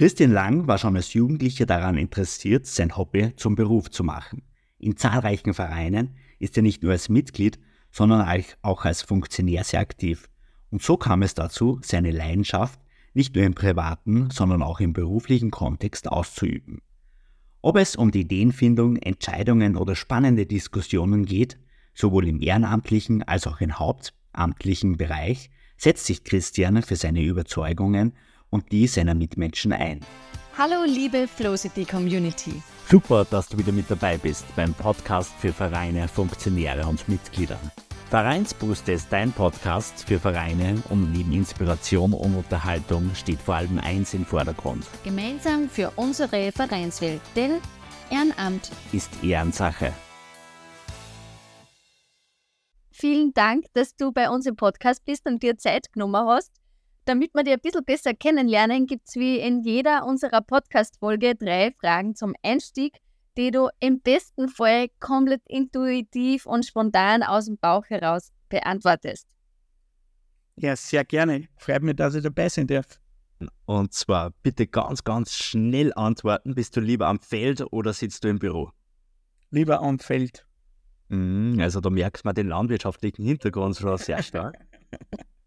Christian 0.00 0.32
Lang 0.32 0.66
war 0.66 0.78
schon 0.78 0.96
als 0.96 1.12
Jugendlicher 1.12 1.66
daran 1.66 1.98
interessiert, 1.98 2.64
sein 2.64 2.96
Hobby 2.96 3.36
zum 3.36 3.54
Beruf 3.54 3.90
zu 3.90 4.02
machen. 4.02 4.40
In 4.78 4.96
zahlreichen 4.96 5.52
Vereinen 5.52 6.16
ist 6.38 6.56
er 6.56 6.62
nicht 6.62 6.82
nur 6.82 6.92
als 6.92 7.10
Mitglied, 7.10 7.58
sondern 7.90 8.26
auch 8.62 8.86
als 8.86 9.02
Funktionär 9.02 9.62
sehr 9.62 9.80
aktiv. 9.80 10.30
Und 10.70 10.80
so 10.80 10.96
kam 10.96 11.20
es 11.20 11.34
dazu, 11.34 11.80
seine 11.82 12.12
Leidenschaft 12.12 12.80
nicht 13.12 13.34
nur 13.34 13.44
im 13.44 13.52
privaten, 13.52 14.30
sondern 14.30 14.62
auch 14.62 14.80
im 14.80 14.94
beruflichen 14.94 15.50
Kontext 15.50 16.08
auszuüben. 16.08 16.80
Ob 17.60 17.76
es 17.76 17.94
um 17.94 18.10
die 18.10 18.22
Ideenfindung, 18.22 18.96
Entscheidungen 18.96 19.76
oder 19.76 19.94
spannende 19.96 20.46
Diskussionen 20.46 21.26
geht, 21.26 21.58
sowohl 21.92 22.26
im 22.26 22.40
ehrenamtlichen 22.40 23.22
als 23.22 23.46
auch 23.46 23.60
im 23.60 23.78
hauptamtlichen 23.78 24.96
Bereich, 24.96 25.50
setzt 25.76 26.06
sich 26.06 26.24
Christian 26.24 26.80
für 26.80 26.96
seine 26.96 27.22
Überzeugungen 27.22 28.14
und 28.50 28.70
die 28.72 28.86
seiner 28.86 29.14
Mitmenschen 29.14 29.72
ein. 29.72 30.00
Hallo 30.58 30.84
liebe 30.84 31.26
Flowcity 31.26 31.84
Community. 31.84 32.62
Super, 32.88 33.24
dass 33.24 33.48
du 33.48 33.56
wieder 33.56 33.72
mit 33.72 33.90
dabei 33.90 34.18
bist 34.18 34.44
beim 34.56 34.74
Podcast 34.74 35.32
für 35.38 35.52
Vereine, 35.52 36.08
Funktionäre 36.08 36.86
und 36.86 37.08
Mitglieder. 37.08 37.58
Vereinsbrust 38.10 38.88
ist 38.88 39.06
dein 39.12 39.30
Podcast 39.30 40.04
für 40.04 40.18
Vereine 40.18 40.82
und 40.88 41.12
neben 41.12 41.32
Inspiration 41.32 42.12
und 42.12 42.34
Unterhaltung 42.34 43.14
steht 43.14 43.40
vor 43.40 43.54
allem 43.54 43.78
eins 43.78 44.14
im 44.14 44.26
Vordergrund. 44.26 44.84
Gemeinsam 45.04 45.68
für 45.68 45.92
unsere 45.94 46.50
Vereinswelt, 46.50 47.20
denn 47.36 47.60
Ehrenamt 48.10 48.72
ist 48.92 49.10
Ehrensache. 49.22 49.92
Vielen 52.90 53.32
Dank, 53.32 53.66
dass 53.72 53.94
du 53.94 54.10
bei 54.10 54.28
uns 54.28 54.44
im 54.46 54.56
Podcast 54.56 55.04
bist 55.04 55.26
und 55.26 55.42
dir 55.42 55.56
Zeit 55.56 55.92
genommen 55.92 56.26
hast. 56.26 56.59
Damit 57.04 57.34
wir 57.34 57.42
dich 57.42 57.54
ein 57.54 57.60
bisschen 57.60 57.84
besser 57.84 58.14
kennenlernen, 58.14 58.86
gibt 58.86 59.08
es 59.08 59.16
wie 59.16 59.38
in 59.38 59.62
jeder 59.62 60.06
unserer 60.06 60.42
Podcast-Folge 60.42 61.34
drei 61.34 61.72
Fragen 61.80 62.14
zum 62.14 62.34
Einstieg, 62.42 62.98
die 63.36 63.50
du 63.50 63.68
im 63.80 64.00
besten 64.00 64.48
Fall 64.48 64.88
komplett 65.00 65.42
intuitiv 65.48 66.46
und 66.46 66.66
spontan 66.66 67.22
aus 67.22 67.46
dem 67.46 67.58
Bauch 67.58 67.84
heraus 67.88 68.32
beantwortest. 68.48 69.26
Ja, 70.56 70.76
sehr 70.76 71.04
gerne. 71.04 71.48
Freut 71.56 71.82
mich, 71.82 71.96
dass 71.96 72.14
ich 72.14 72.22
dabei 72.22 72.48
sein 72.48 72.66
darf. 72.66 73.00
Und 73.64 73.94
zwar 73.94 74.32
bitte 74.42 74.66
ganz, 74.66 75.02
ganz 75.02 75.34
schnell 75.34 75.94
antworten. 75.94 76.54
Bist 76.54 76.76
du 76.76 76.80
lieber 76.80 77.06
am 77.06 77.18
Feld 77.18 77.64
oder 77.72 77.94
sitzt 77.94 78.24
du 78.24 78.28
im 78.28 78.38
Büro? 78.38 78.70
Lieber 79.50 79.80
am 79.80 79.98
Feld. 79.98 80.46
Mm, 81.08 81.58
also 81.60 81.80
da 81.80 81.88
merkt 81.88 82.24
man 82.24 82.34
den 82.34 82.48
landwirtschaftlichen 82.48 83.24
Hintergrund 83.24 83.76
schon 83.76 83.96
sehr 83.96 84.22
stark. 84.22 84.56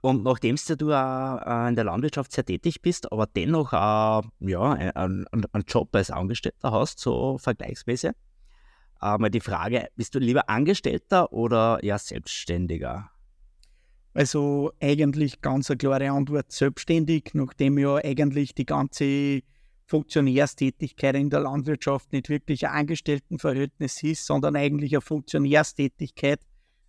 Und 0.00 0.22
nachdem 0.22 0.56
du 0.56 0.90
äh, 0.90 1.68
in 1.68 1.74
der 1.74 1.84
Landwirtschaft 1.84 2.32
sehr 2.32 2.44
tätig 2.44 2.82
bist, 2.82 3.10
aber 3.10 3.26
dennoch 3.26 3.72
äh, 3.72 4.22
ja, 4.50 4.72
einen, 4.72 5.26
einen 5.26 5.64
Job 5.66 5.94
als 5.94 6.10
Angestellter 6.10 6.70
hast, 6.70 7.00
so 7.00 7.38
vergleichsweise, 7.38 8.12
äh, 9.02 9.18
mal 9.18 9.30
die 9.30 9.40
Frage, 9.40 9.88
bist 9.96 10.14
du 10.14 10.20
lieber 10.20 10.48
Angestellter 10.48 11.32
oder 11.32 11.84
ja 11.84 11.98
Selbstständiger? 11.98 13.10
Also 14.14 14.72
eigentlich 14.80 15.40
ganz 15.40 15.70
eine 15.70 15.78
klare 15.78 16.10
Antwort, 16.10 16.50
selbstständig, 16.50 17.30
nachdem 17.34 17.78
ja 17.78 17.96
eigentlich 17.96 18.54
die 18.54 18.66
ganze 18.66 19.42
Funktionärstätigkeit 19.86 21.14
in 21.14 21.30
der 21.30 21.40
Landwirtschaft 21.40 22.12
nicht 22.12 22.28
wirklich 22.28 22.66
ein 22.66 22.74
Angestelltenverhältnis 22.74 24.02
ist, 24.02 24.26
sondern 24.26 24.56
eigentlich 24.56 24.92
eine 24.94 25.00
Funktionärstätigkeit 25.00 26.40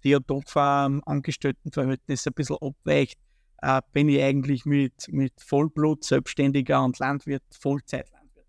die 0.04 0.10
ja 0.10 0.20
doch 0.20 0.44
vom 0.48 1.02
Angestelltenverhältnis 1.06 2.28
ein 2.28 2.34
bisschen 2.34 2.58
abweicht, 2.62 3.20
äh, 3.62 3.82
bin 3.94 4.10
ich 4.10 4.22
eigentlich 4.22 4.66
mit, 4.66 5.08
mit 5.10 5.34
Vollblut 5.42 6.04
Selbstständiger 6.04 6.84
und 6.84 7.00
Landwirt, 7.00 7.44
Vollzeitlandwirt. 7.52 8.46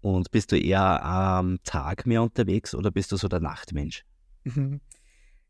Und 0.00 0.30
bist 0.30 0.52
du 0.52 0.58
eher 0.58 1.04
am 1.04 1.58
Tag 1.62 2.06
mehr 2.06 2.22
unterwegs 2.22 2.74
oder 2.74 2.90
bist 2.90 3.12
du 3.12 3.16
so 3.16 3.28
der 3.28 3.40
Nachtmensch? 3.40 4.04
Mhm. 4.44 4.80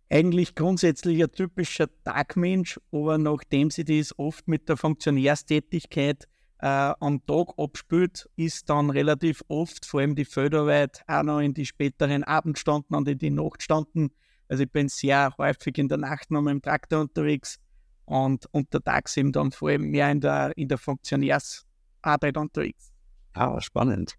Eigentlich 0.09 0.56
grundsätzlich 0.56 1.22
ein 1.22 1.31
typischer 1.31 1.88
Tagmensch, 2.03 2.81
aber 2.91 3.16
nachdem 3.16 3.70
sie 3.70 3.84
das 3.84 4.19
oft 4.19 4.48
mit 4.48 4.69
der 4.69 4.76
Funktionärstätigkeit 4.76 6.26
äh, 6.59 6.66
am 6.98 7.25
Tag 7.26 7.50
abspült, 7.56 8.28
ist 8.34 8.69
dann 8.69 8.91
relativ 8.91 9.42
oft, 9.47 9.86
vor 9.86 10.00
allem 10.00 10.16
die 10.16 10.25
Feldarbeit, 10.25 11.04
auch 11.06 11.22
noch 11.22 11.38
in 11.38 11.54
die 11.54 11.65
späteren 11.65 12.25
Abendstunden 12.25 12.97
und 12.97 13.06
in 13.06 13.19
die 13.19 13.31
Nachtstunden 13.31 14.10
also 14.50 14.65
ich 14.65 14.72
bin 14.72 14.88
sehr 14.88 15.33
häufig 15.38 15.78
in 15.78 15.88
der 15.88 15.99
Nacht 15.99 16.31
noch 16.33 16.43
mit 16.43 16.50
dem 16.50 16.62
Traktor 16.62 17.03
unterwegs 17.03 17.61
und 18.05 18.47
untertags 18.53 19.16
eben 19.16 19.31
dann 19.31 19.53
vor 19.53 19.69
allem 19.69 19.91
mehr 19.91 20.11
in 20.11 20.21
der, 20.21 20.53
in 20.56 20.66
der 20.66 20.77
Funktionärsarbeit 20.77 22.37
unterwegs. 22.37 22.93
Ah, 23.33 23.60
spannend. 23.60 24.16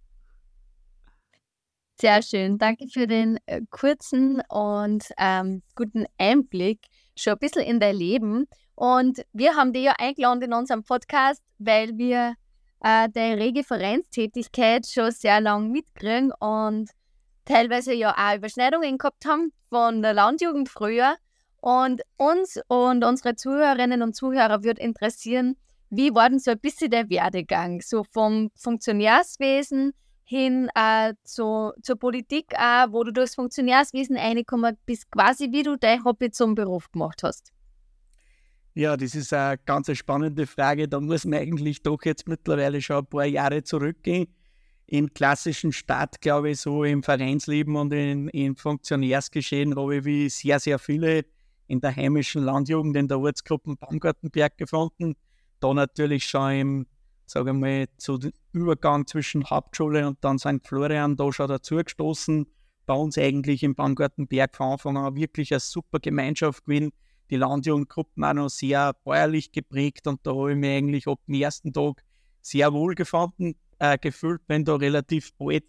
Sehr 2.00 2.22
schön. 2.24 2.58
Danke 2.58 2.88
für 2.88 3.08
den 3.08 3.40
äh, 3.46 3.62
kurzen 3.70 4.42
und 4.48 5.04
ähm, 5.18 5.64
guten 5.76 6.06
Einblick 6.18 6.80
schon 7.18 7.34
ein 7.34 7.40
bisschen 7.40 7.64
in 7.64 7.82
dein 7.82 7.98
Leben. 7.98 8.48
Und 8.76 9.24
wir 9.34 9.56
haben 9.56 9.74
dich 9.74 9.84
ja 9.84 9.96
eingeladen 10.00 10.44
in 10.44 10.54
unserem 10.54 10.84
Podcast, 10.84 11.44
weil 11.60 11.98
wir 11.98 12.36
äh, 12.80 13.10
deine 13.10 13.38
rege 13.38 13.66
Vereinstätigkeit 13.66 14.88
schon 14.88 15.12
sehr 15.12 15.42
lange 15.42 15.68
mitkriegen 15.68 16.32
und 16.40 16.90
teilweise 17.46 17.94
ja 17.94 18.16
auch 18.16 18.38
Überschneidungen 18.38 18.98
gehabt 18.98 19.26
haben 19.26 19.52
von 19.70 20.02
der 20.02 20.14
Landjugend 20.14 20.70
früher. 20.70 21.16
Und 21.62 22.02
uns 22.18 22.60
und 22.68 23.04
unsere 23.04 23.36
Zuhörerinnen 23.36 24.02
und 24.02 24.16
Zuhörer 24.16 24.64
würde 24.64 24.82
interessieren, 24.82 25.58
wie 25.92 26.14
war 26.14 26.30
denn 26.30 26.40
so 26.40 26.52
ein 26.52 26.60
bisschen 26.60 26.90
der 26.90 27.10
Werdegang? 27.10 27.82
So 27.82 28.04
vom 28.04 28.50
Funktionärswesen 28.56 29.94
hin 30.24 30.70
äh, 30.74 31.14
zu, 31.24 31.74
zur 31.84 32.00
Politik, 32.00 32.46
auch, 32.58 32.92
wo 32.92 33.04
du 33.04 33.12
durchs 33.12 33.36
Funktionärswesen 33.36 34.18
reingekommen 34.18 34.78
bist, 34.86 35.12
quasi 35.12 35.52
wie 35.52 35.64
du 35.64 35.76
dein 35.78 36.04
Hobby 36.04 36.32
zum 36.32 36.56
Beruf 36.56 36.90
gemacht 36.92 37.22
hast. 37.24 37.52
Ja, 38.74 38.96
das 38.96 39.14
ist 39.14 39.34
eine 39.34 39.58
ganz 39.66 39.92
spannende 39.96 40.48
Frage. 40.48 40.88
Da 40.88 41.02
muss 41.02 41.26
man 41.26 41.40
eigentlich 41.40 41.84
doch 41.84 42.02
jetzt 42.06 42.28
mittlerweile 42.28 42.82
schon 42.82 43.00
ein 43.00 43.06
paar 43.06 43.26
Jahre 43.26 43.64
zurückgehen 43.64 44.28
im 44.92 45.14
klassischen 45.14 45.72
Stadt, 45.72 46.20
glaube 46.20 46.50
ich, 46.50 46.60
so 46.60 46.84
im 46.84 47.02
Vereinsleben 47.02 47.78
und 47.78 47.94
in, 47.94 48.28
im 48.28 48.58
Funktionärsgeschehen 48.58 49.74
habe 49.78 49.96
ich 49.96 50.06
wie 50.06 50.28
sehr, 50.28 50.60
sehr 50.60 50.80
viele 50.80 51.24
in 51.68 51.80
der 51.80 51.96
heimischen 51.96 52.44
Landjugend 52.44 52.98
in 52.98 53.08
der 53.08 53.18
Ortsgruppe 53.18 53.78
Baumgartenberg 53.78 54.58
gefunden. 54.58 55.16
Da 55.62 55.74
natürlich 55.74 56.26
schon 56.26 56.52
im, 56.52 56.88
sage 57.26 57.52
ich 57.52 57.56
mal, 57.56 57.88
zu 57.96 58.20
Übergang 58.52 59.08
zwischen 59.08 59.50
Hauptschule 59.50 60.06
und 60.06 60.18
dann 60.26 60.38
St. 60.38 60.68
Florian 60.68 61.16
da 61.16 61.32
schon 61.32 61.48
dazugestoßen. 61.48 62.46
Bei 62.86 62.94
uns 62.94 63.18
eigentlich 63.18 63.64
im 63.64 63.76
Baumgartenberg 63.76 64.54
von 64.54 64.74
Anfang 64.74 64.98
an 64.98 65.16
wirklich 65.16 65.54
eine 65.54 65.62
super 65.62 66.00
Gemeinschaft 66.00 66.66
gewesen. 66.66 66.92
Die 67.30 67.38
Landjugendgruppen 67.38 68.26
auch 68.26 68.34
noch 68.34 68.50
sehr 68.50 68.92
bäuerlich 69.06 69.54
geprägt 69.54 70.06
und 70.08 70.20
da 70.24 70.32
habe 70.32 70.52
ich 70.52 70.58
mich 70.58 70.70
eigentlich 70.70 71.08
ab 71.08 71.22
dem 71.30 71.36
ersten 71.36 71.72
Tag 71.72 72.04
sehr 72.42 72.74
wohl 72.74 72.94
gefunden 72.94 73.56
äh, 73.82 73.98
gefühlt, 73.98 74.46
bin 74.46 74.64
da 74.64 74.76
relativ 74.76 75.34
bald 75.34 75.64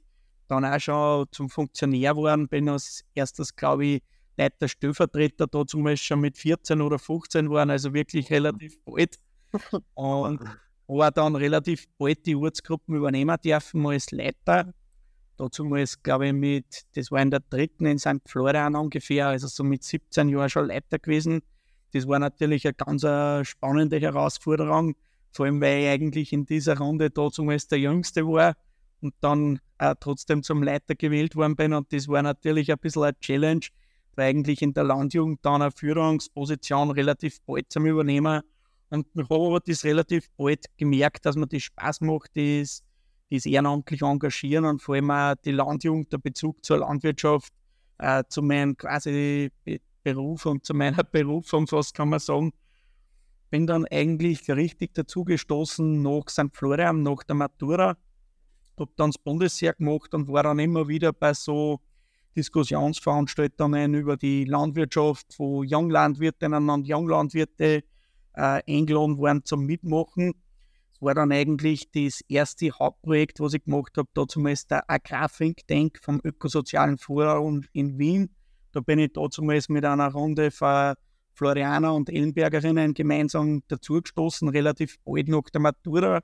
dann 0.46 0.66
auch 0.66 0.78
schon 0.78 1.26
zum 1.30 1.48
Funktionär 1.48 2.12
geworden, 2.12 2.46
bin 2.46 2.68
als 2.68 3.02
erstes, 3.14 3.56
glaube 3.56 3.86
ich, 3.86 4.02
Leiter 4.36 4.68
Stellvertreter 4.68 5.46
da 5.46 5.66
zum 5.66 5.84
Beispiel 5.84 6.06
schon 6.06 6.20
mit 6.20 6.36
14 6.36 6.82
oder 6.82 6.98
15 6.98 7.48
waren, 7.50 7.70
also 7.70 7.94
wirklich 7.94 8.30
relativ 8.30 8.78
bald. 8.84 9.18
Und 9.94 10.40
war 10.88 11.10
dann 11.10 11.36
relativ 11.36 11.86
bald 11.96 12.26
die 12.26 12.36
Ortsgruppen 12.36 12.96
übernehmen 12.96 13.36
dürfen 13.42 13.86
als 13.86 14.10
Leiter. 14.10 14.74
Dazu 15.38 15.64
mal, 15.64 15.84
glaube 16.02 16.26
ich, 16.26 16.32
mit, 16.34 16.82
das 16.94 17.10
war 17.10 17.22
in 17.22 17.30
der 17.30 17.40
dritten 17.40 17.86
in 17.86 17.98
St. 17.98 18.20
Florian 18.26 18.76
ungefähr, 18.76 19.28
also 19.28 19.46
so 19.46 19.64
mit 19.64 19.84
17 19.84 20.28
Jahren 20.28 20.50
schon 20.50 20.66
Leiter 20.66 20.98
gewesen. 20.98 21.40
Das 21.92 22.06
war 22.06 22.18
natürlich 22.18 22.66
eine 22.66 22.74
ganz 22.74 23.04
äh, 23.04 23.42
spannende 23.44 23.98
Herausforderung 23.98 24.96
vor 25.32 25.46
allem, 25.46 25.60
weil 25.60 25.82
ich 25.82 25.88
eigentlich 25.88 26.32
in 26.32 26.44
dieser 26.44 26.78
Runde 26.78 27.10
da 27.10 27.30
zumindest 27.30 27.72
der 27.72 27.78
Jüngste 27.78 28.26
war 28.26 28.54
und 29.00 29.14
dann 29.20 29.60
auch 29.78 29.94
trotzdem 29.98 30.42
zum 30.42 30.62
Leiter 30.62 30.94
gewählt 30.94 31.34
worden 31.36 31.56
bin. 31.56 31.72
Und 31.72 31.92
das 31.92 32.08
war 32.08 32.22
natürlich 32.22 32.70
ein 32.70 32.78
bisschen 32.78 33.02
eine 33.02 33.18
Challenge, 33.18 33.66
weil 34.14 34.30
eigentlich 34.30 34.62
in 34.62 34.74
der 34.74 34.84
Landjugend 34.84 35.40
dann 35.42 35.62
eine 35.62 35.72
Führungsposition 35.72 36.90
relativ 36.90 37.40
bald 37.42 37.70
zum 37.72 37.86
Übernehmen. 37.86 38.42
Und 38.90 39.06
ich 39.14 39.28
habe 39.28 39.46
aber 39.46 39.60
das 39.60 39.84
relativ 39.84 40.28
bald 40.36 40.66
gemerkt, 40.76 41.24
dass 41.24 41.36
mir 41.36 41.46
das 41.46 41.62
Spaß 41.62 42.02
macht, 42.02 42.36
das, 42.36 42.82
das 43.30 43.46
ehrenamtlich 43.46 44.02
engagieren 44.02 44.66
und 44.66 44.82
vor 44.82 44.94
allem 44.94 45.10
auch 45.10 45.34
die 45.44 45.52
Landjugend, 45.52 46.12
der 46.12 46.18
Bezug 46.18 46.64
zur 46.64 46.78
Landwirtschaft, 46.78 47.52
äh, 47.98 48.22
zu 48.28 48.42
meinem 48.42 48.76
quasi 48.76 49.50
Beruf 50.02 50.46
und 50.46 50.64
zu 50.64 50.74
meiner 50.74 51.02
Berufung, 51.10 51.66
fast 51.66 51.94
kann 51.94 52.10
man 52.10 52.18
sagen, 52.18 52.52
bin 53.52 53.66
dann 53.66 53.84
eigentlich 53.90 54.48
richtig 54.48 54.94
dazugestoßen 54.94 56.00
nach 56.00 56.30
St. 56.30 56.54
Florian, 56.54 57.02
nach 57.02 57.22
der 57.22 57.36
Matura. 57.36 57.98
Habe 58.78 58.90
dann 58.96 59.10
das 59.10 59.18
Bundesheer 59.18 59.74
gemacht 59.74 60.14
und 60.14 60.26
war 60.28 60.44
dann 60.44 60.58
immer 60.58 60.88
wieder 60.88 61.12
bei 61.12 61.34
so 61.34 61.78
Diskussionsveranstaltungen 62.34 63.92
über 63.92 64.16
die 64.16 64.46
Landwirtschaft, 64.46 65.34
wo 65.36 65.62
Junglandwirtinnen 65.64 66.70
und 66.70 66.88
Junglandwirte 66.88 67.84
äh, 68.32 68.62
eingeladen 68.66 69.18
waren 69.18 69.44
zum 69.44 69.66
Mitmachen. 69.66 70.32
war 71.00 71.12
dann 71.12 71.30
eigentlich 71.30 71.90
das 71.90 72.22
erste 72.28 72.70
Hauptprojekt, 72.70 73.38
was 73.38 73.52
ich 73.52 73.64
gemacht 73.64 73.98
habe, 73.98 74.08
dazu 74.14 74.46
ist 74.46 74.70
der 74.70 74.90
Agrarthink 74.90 75.66
Tank 75.66 75.98
vom 76.00 76.22
Ökosozialen 76.24 76.96
Forum 76.96 77.64
in 77.74 77.98
Wien. 77.98 78.30
Da 78.72 78.80
bin 78.80 78.98
ich 78.98 79.12
dazu 79.12 79.42
mit 79.42 79.84
einer 79.84 80.10
Runde 80.10 80.50
von 80.50 80.94
Florianer 81.34 81.94
und 81.94 82.10
Ellenbergerinnen 82.10 82.94
gemeinsam 82.94 83.62
dazugestoßen, 83.68 84.48
relativ 84.48 84.98
bald 85.04 85.28
nach 85.28 85.44
der 85.52 85.60
Matura. 85.60 86.20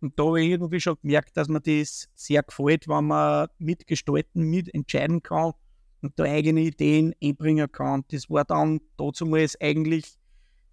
Und 0.00 0.18
da 0.18 0.24
habe 0.24 0.42
ich 0.42 0.50
irgendwie 0.50 0.80
schon 0.80 0.96
gemerkt, 1.02 1.36
dass 1.36 1.48
mir 1.48 1.60
das 1.60 2.08
sehr 2.14 2.42
gefällt, 2.42 2.88
wenn 2.88 3.06
man 3.06 3.48
mitgestalten, 3.58 4.42
mitentscheiden 4.42 5.22
kann 5.22 5.52
und 6.02 6.18
da 6.18 6.24
eigene 6.24 6.60
Ideen 6.60 7.14
einbringen 7.22 7.70
kann. 7.72 8.04
Das 8.10 8.28
war 8.28 8.44
dann 8.44 8.80
dazu 8.96 9.34
eigentlich 9.60 10.18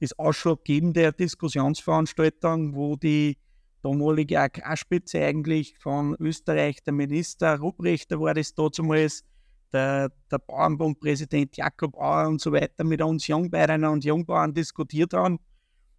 das 0.01 0.17
ausschlaggebende 0.17 1.13
Diskussionsveranstaltung, 1.13 2.75
wo 2.75 2.95
die 2.95 3.37
damalige 3.83 4.39
Agrarspitze 4.39 5.23
eigentlich 5.23 5.77
von 5.79 6.15
Österreich, 6.19 6.83
der 6.83 6.93
Minister 6.93 7.57
Rupprechter 7.59 8.19
war 8.19 8.33
das 8.33 8.53
damals, 8.53 9.23
der, 9.73 10.11
der 10.31 10.39
Bauernbundpräsident 10.39 11.57
Jakob 11.57 11.95
Auer 11.95 12.27
und 12.27 12.41
so 12.41 12.51
weiter 12.51 12.83
mit 12.83 13.01
uns 13.01 13.27
Jungbäuerinnen 13.27 13.89
und 13.89 14.03
Jungbauern 14.05 14.53
diskutiert 14.53 15.13
haben. 15.13 15.39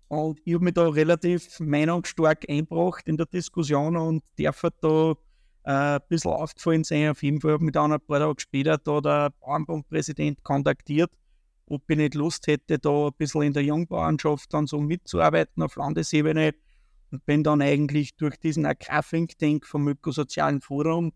Und 0.08 0.40
ich 0.44 0.54
habe 0.54 0.64
mich 0.64 0.74
da 0.74 0.88
relativ 0.88 1.58
meinungsstark 1.60 2.44
eingebracht 2.48 3.08
in 3.08 3.16
der 3.16 3.26
Diskussion 3.26 3.96
und 3.96 4.22
darf 4.38 4.62
da 4.80 5.14
äh, 5.64 5.70
ein 5.96 6.00
bisschen 6.08 6.32
aufgefallen 6.32 6.84
sein. 6.84 7.10
Auf 7.10 7.22
jeden 7.22 7.40
Fall 7.40 7.52
habe 7.52 7.62
ich 7.62 7.66
mich 7.66 7.72
dann 7.72 7.92
ein 7.92 8.00
paar 8.00 8.18
Tage 8.18 8.40
später 8.40 8.78
da 8.78 9.00
der 9.00 9.30
Bauernbundpräsident 9.40 10.42
kontaktiert, 10.44 11.10
ob 11.66 11.82
ich 11.88 11.96
nicht 11.96 12.14
Lust 12.14 12.46
hätte, 12.46 12.78
da 12.78 13.06
ein 13.06 13.12
bisschen 13.16 13.42
in 13.42 13.52
der 13.54 13.64
Jungbauernschaft 13.64 14.52
dann 14.52 14.66
so 14.66 14.80
mitzuarbeiten 14.80 15.62
auf 15.62 15.76
Landesebene 15.76 16.54
und 17.10 17.24
bin 17.24 17.42
dann 17.42 17.62
eigentlich 17.62 18.16
durch 18.16 18.38
diesen 18.38 18.66
Agrarthink 18.66 19.38
Tank 19.38 19.66
vom 19.66 19.88
Ökosozialen 19.88 20.60
Forum 20.60 21.12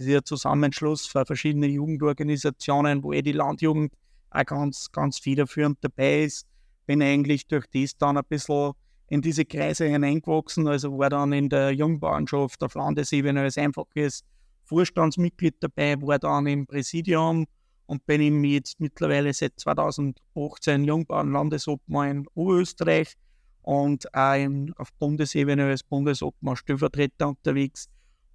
ein 0.00 0.24
Zusammenschluss 0.24 1.06
von 1.06 1.26
verschiedenen 1.26 1.70
Jugendorganisationen, 1.70 3.02
wo 3.02 3.12
eh 3.12 3.22
die 3.22 3.32
Landjugend 3.32 3.92
auch 4.30 4.44
ganz, 4.44 4.90
ganz 4.92 5.18
federführend 5.18 5.78
dabei 5.80 6.24
ist. 6.24 6.46
Bin 6.86 7.02
eigentlich 7.02 7.46
durch 7.46 7.66
das 7.72 7.96
dann 7.96 8.16
ein 8.16 8.24
bisschen 8.28 8.72
in 9.08 9.22
diese 9.22 9.44
Kreise 9.44 9.86
hineingewachsen. 9.86 10.68
Also 10.68 10.98
war 10.98 11.10
dann 11.10 11.32
in 11.32 11.48
der 11.48 11.72
Jungbauernschaft 11.72 12.62
auf 12.62 12.74
Landesebene 12.74 13.40
als 13.40 13.58
einfaches 13.58 14.22
Vorstandsmitglied 14.64 15.56
dabei, 15.60 16.00
war 16.00 16.18
dann 16.18 16.46
im 16.46 16.66
Präsidium 16.66 17.46
und 17.86 18.04
bin 18.04 18.20
eben 18.20 18.44
jetzt 18.44 18.78
mittlerweile 18.80 19.32
seit 19.32 19.58
2018 19.58 20.84
Jungbauern-Landesobmann 20.84 22.10
in 22.10 22.26
Oberösterreich 22.34 23.14
und 23.62 24.14
auch 24.14 24.34
in, 24.34 24.74
auf 24.76 24.92
Bundesebene 24.98 25.64
als 25.64 25.82
Bundesobmann 25.82 26.56
Stellvertreter 26.56 27.30
unterwegs 27.30 27.88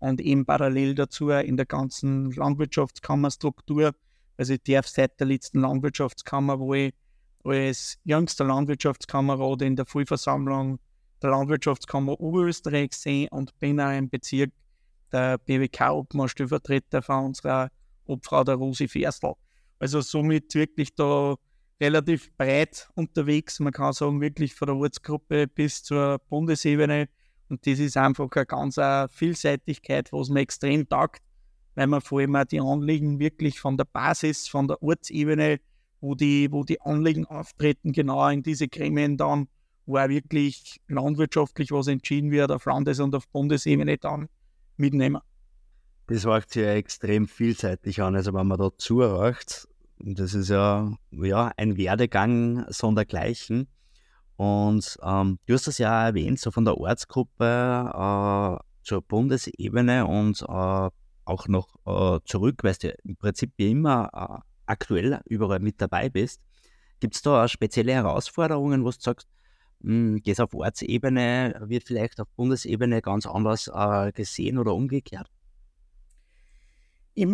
und 0.03 0.19
eben 0.19 0.45
parallel 0.45 0.95
dazu 0.95 1.29
in 1.29 1.55
der 1.55 1.65
ganzen 1.65 2.31
Landwirtschaftskammerstruktur. 2.31 3.95
Also 4.35 4.53
ich 4.53 4.63
darf 4.63 4.85
seit 4.87 5.17
der 5.17 5.27
letzten 5.27 5.61
Landwirtschaftskammer, 5.61 6.59
wo 6.59 6.73
ich 6.73 6.93
als 7.45 7.97
jüngster 8.03 8.43
Landwirtschaftskammerrat 8.43 9.61
in 9.61 9.77
der 9.77 9.85
Vollversammlung 9.85 10.79
der 11.21 11.29
Landwirtschaftskammer 11.29 12.19
Oberösterreich 12.19 12.91
sein 12.91 13.29
und 13.31 13.57
bin 13.59 13.79
auch 13.79 13.97
im 13.97 14.09
Bezirk 14.09 14.51
der 15.13 15.37
BWK-Obmann 15.37 16.27
Stellvertreter 16.27 17.01
von 17.01 17.27
unserer 17.27 17.69
Obfrau 18.05 18.43
der 18.43 18.55
Rosi 18.55 18.89
Ferstel. 18.89 19.35
Also 19.79 20.01
somit 20.01 20.53
wirklich 20.53 20.93
da 20.95 21.35
relativ 21.79 22.29
breit 22.35 22.89
unterwegs. 22.95 23.61
Man 23.61 23.71
kann 23.71 23.93
sagen, 23.93 24.19
wirklich 24.19 24.53
von 24.53 24.65
der 24.65 24.75
Ortsgruppe 24.75 25.47
bis 25.47 25.81
zur 25.81 26.19
Bundesebene 26.29 27.07
und 27.53 27.67
das 27.67 27.77
ist 27.77 27.97
einfach 27.97 28.29
eine 28.31 28.45
ganz 28.47 28.79
eine 28.79 29.07
Vielseitigkeit, 29.09 30.11
was 30.11 30.29
mir 30.29 30.39
extrem 30.39 30.89
taugt, 30.89 31.21
weil 31.75 31.85
man 31.85 32.01
vor 32.01 32.19
allem 32.19 32.35
auch 32.35 32.45
die 32.45 32.59
Anliegen 32.59 33.19
wirklich 33.19 33.59
von 33.59 33.77
der 33.77 33.85
Basis, 33.85 34.47
von 34.47 34.67
der 34.67 34.81
Ortsebene, 34.81 35.59
wo 36.01 36.15
die, 36.15 36.51
wo 36.51 36.63
die 36.63 36.81
Anliegen 36.81 37.25
auftreten, 37.25 37.91
genau 37.91 38.27
in 38.29 38.41
diese 38.41 38.67
Gremien 38.67 39.17
dann, 39.17 39.47
wo 39.85 39.99
auch 39.99 40.09
wirklich 40.09 40.81
landwirtschaftlich 40.87 41.71
was 41.71 41.87
entschieden 41.87 42.31
wird, 42.31 42.51
auf 42.51 42.65
Landes- 42.65 42.99
und 42.99 43.13
auf 43.13 43.27
Bundesebene 43.29 43.99
dann 43.99 44.29
mitnehmen. 44.77 45.21
Das 46.07 46.25
hört 46.25 46.49
sich 46.49 46.63
ja 46.63 46.73
extrem 46.73 47.27
vielseitig 47.27 48.01
an. 48.01 48.15
Also 48.15 48.33
wenn 48.33 48.47
man 48.47 48.57
da 48.57 48.71
zuhört, 48.75 49.67
das 49.99 50.33
ist 50.33 50.49
ja, 50.49 50.91
ja 51.11 51.51
ein 51.55 51.77
Werdegang 51.77 52.65
sondergleichen. 52.69 53.67
Und 54.35 54.97
ähm, 55.03 55.39
du 55.45 55.53
hast 55.53 55.67
das 55.67 55.77
ja 55.77 56.07
erwähnt, 56.07 56.39
so 56.39 56.51
von 56.51 56.65
der 56.65 56.77
Ortsgruppe 56.77 57.43
äh, 57.43 58.63
zur 58.83 59.01
Bundesebene 59.01 60.05
und 60.05 60.41
äh, 60.41 60.89
auch 61.25 61.47
noch 61.47 61.75
äh, 61.85 62.19
zurück, 62.25 62.63
weil 62.63 62.75
du 62.75 62.93
im 63.03 63.15
Prinzip 63.15 63.53
wie 63.57 63.71
immer 63.71 64.09
äh, 64.13 64.41
aktuell 64.65 65.21
überall 65.25 65.59
mit 65.59 65.79
dabei 65.81 66.09
bist. 66.09 66.41
Gibt 66.99 67.15
es 67.15 67.21
da 67.21 67.47
spezielle 67.47 67.93
Herausforderungen, 67.93 68.83
wo 68.83 68.89
du 68.89 68.95
sagst, 68.99 69.27
mh, 69.79 70.19
hm, 70.25 70.33
auf 70.39 70.53
Ortsebene, 70.53 71.61
wird 71.65 71.83
vielleicht 71.83 72.19
auf 72.19 72.27
Bundesebene 72.35 73.01
ganz 73.01 73.25
anders 73.25 73.69
äh, 73.73 74.11
gesehen 74.11 74.57
oder 74.57 74.73
umgekehrt? 74.73 75.29
Ich 77.13 77.27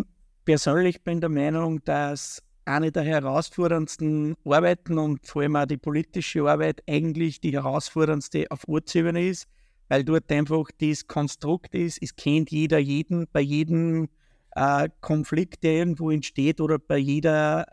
persönlich 0.44 1.02
bin 1.02 1.20
der 1.20 1.30
Meinung, 1.30 1.82
dass 1.84 2.42
eine 2.64 2.92
der 2.92 3.02
herausforderndsten 3.02 4.36
Arbeiten 4.44 4.98
und 4.98 5.26
vor 5.26 5.42
allem 5.42 5.56
auch 5.56 5.66
die 5.66 5.76
politische 5.76 6.42
Arbeit 6.48 6.82
eigentlich 6.88 7.40
die 7.40 7.52
herausforderndste 7.52 8.46
auf 8.50 8.68
Ortsebene 8.68 9.28
ist, 9.28 9.48
weil 9.88 10.04
dort 10.04 10.30
einfach 10.30 10.68
das 10.78 11.06
Konstrukt 11.06 11.74
ist, 11.74 11.98
es 12.00 12.14
kennt 12.14 12.50
jeder 12.50 12.78
jeden, 12.78 13.26
bei 13.32 13.40
jedem 13.40 14.08
äh, 14.52 14.88
Konflikt, 15.00 15.62
der 15.64 15.72
irgendwo 15.74 16.10
entsteht 16.10 16.60
oder 16.60 16.78
bei 16.78 16.98
jeder 16.98 17.66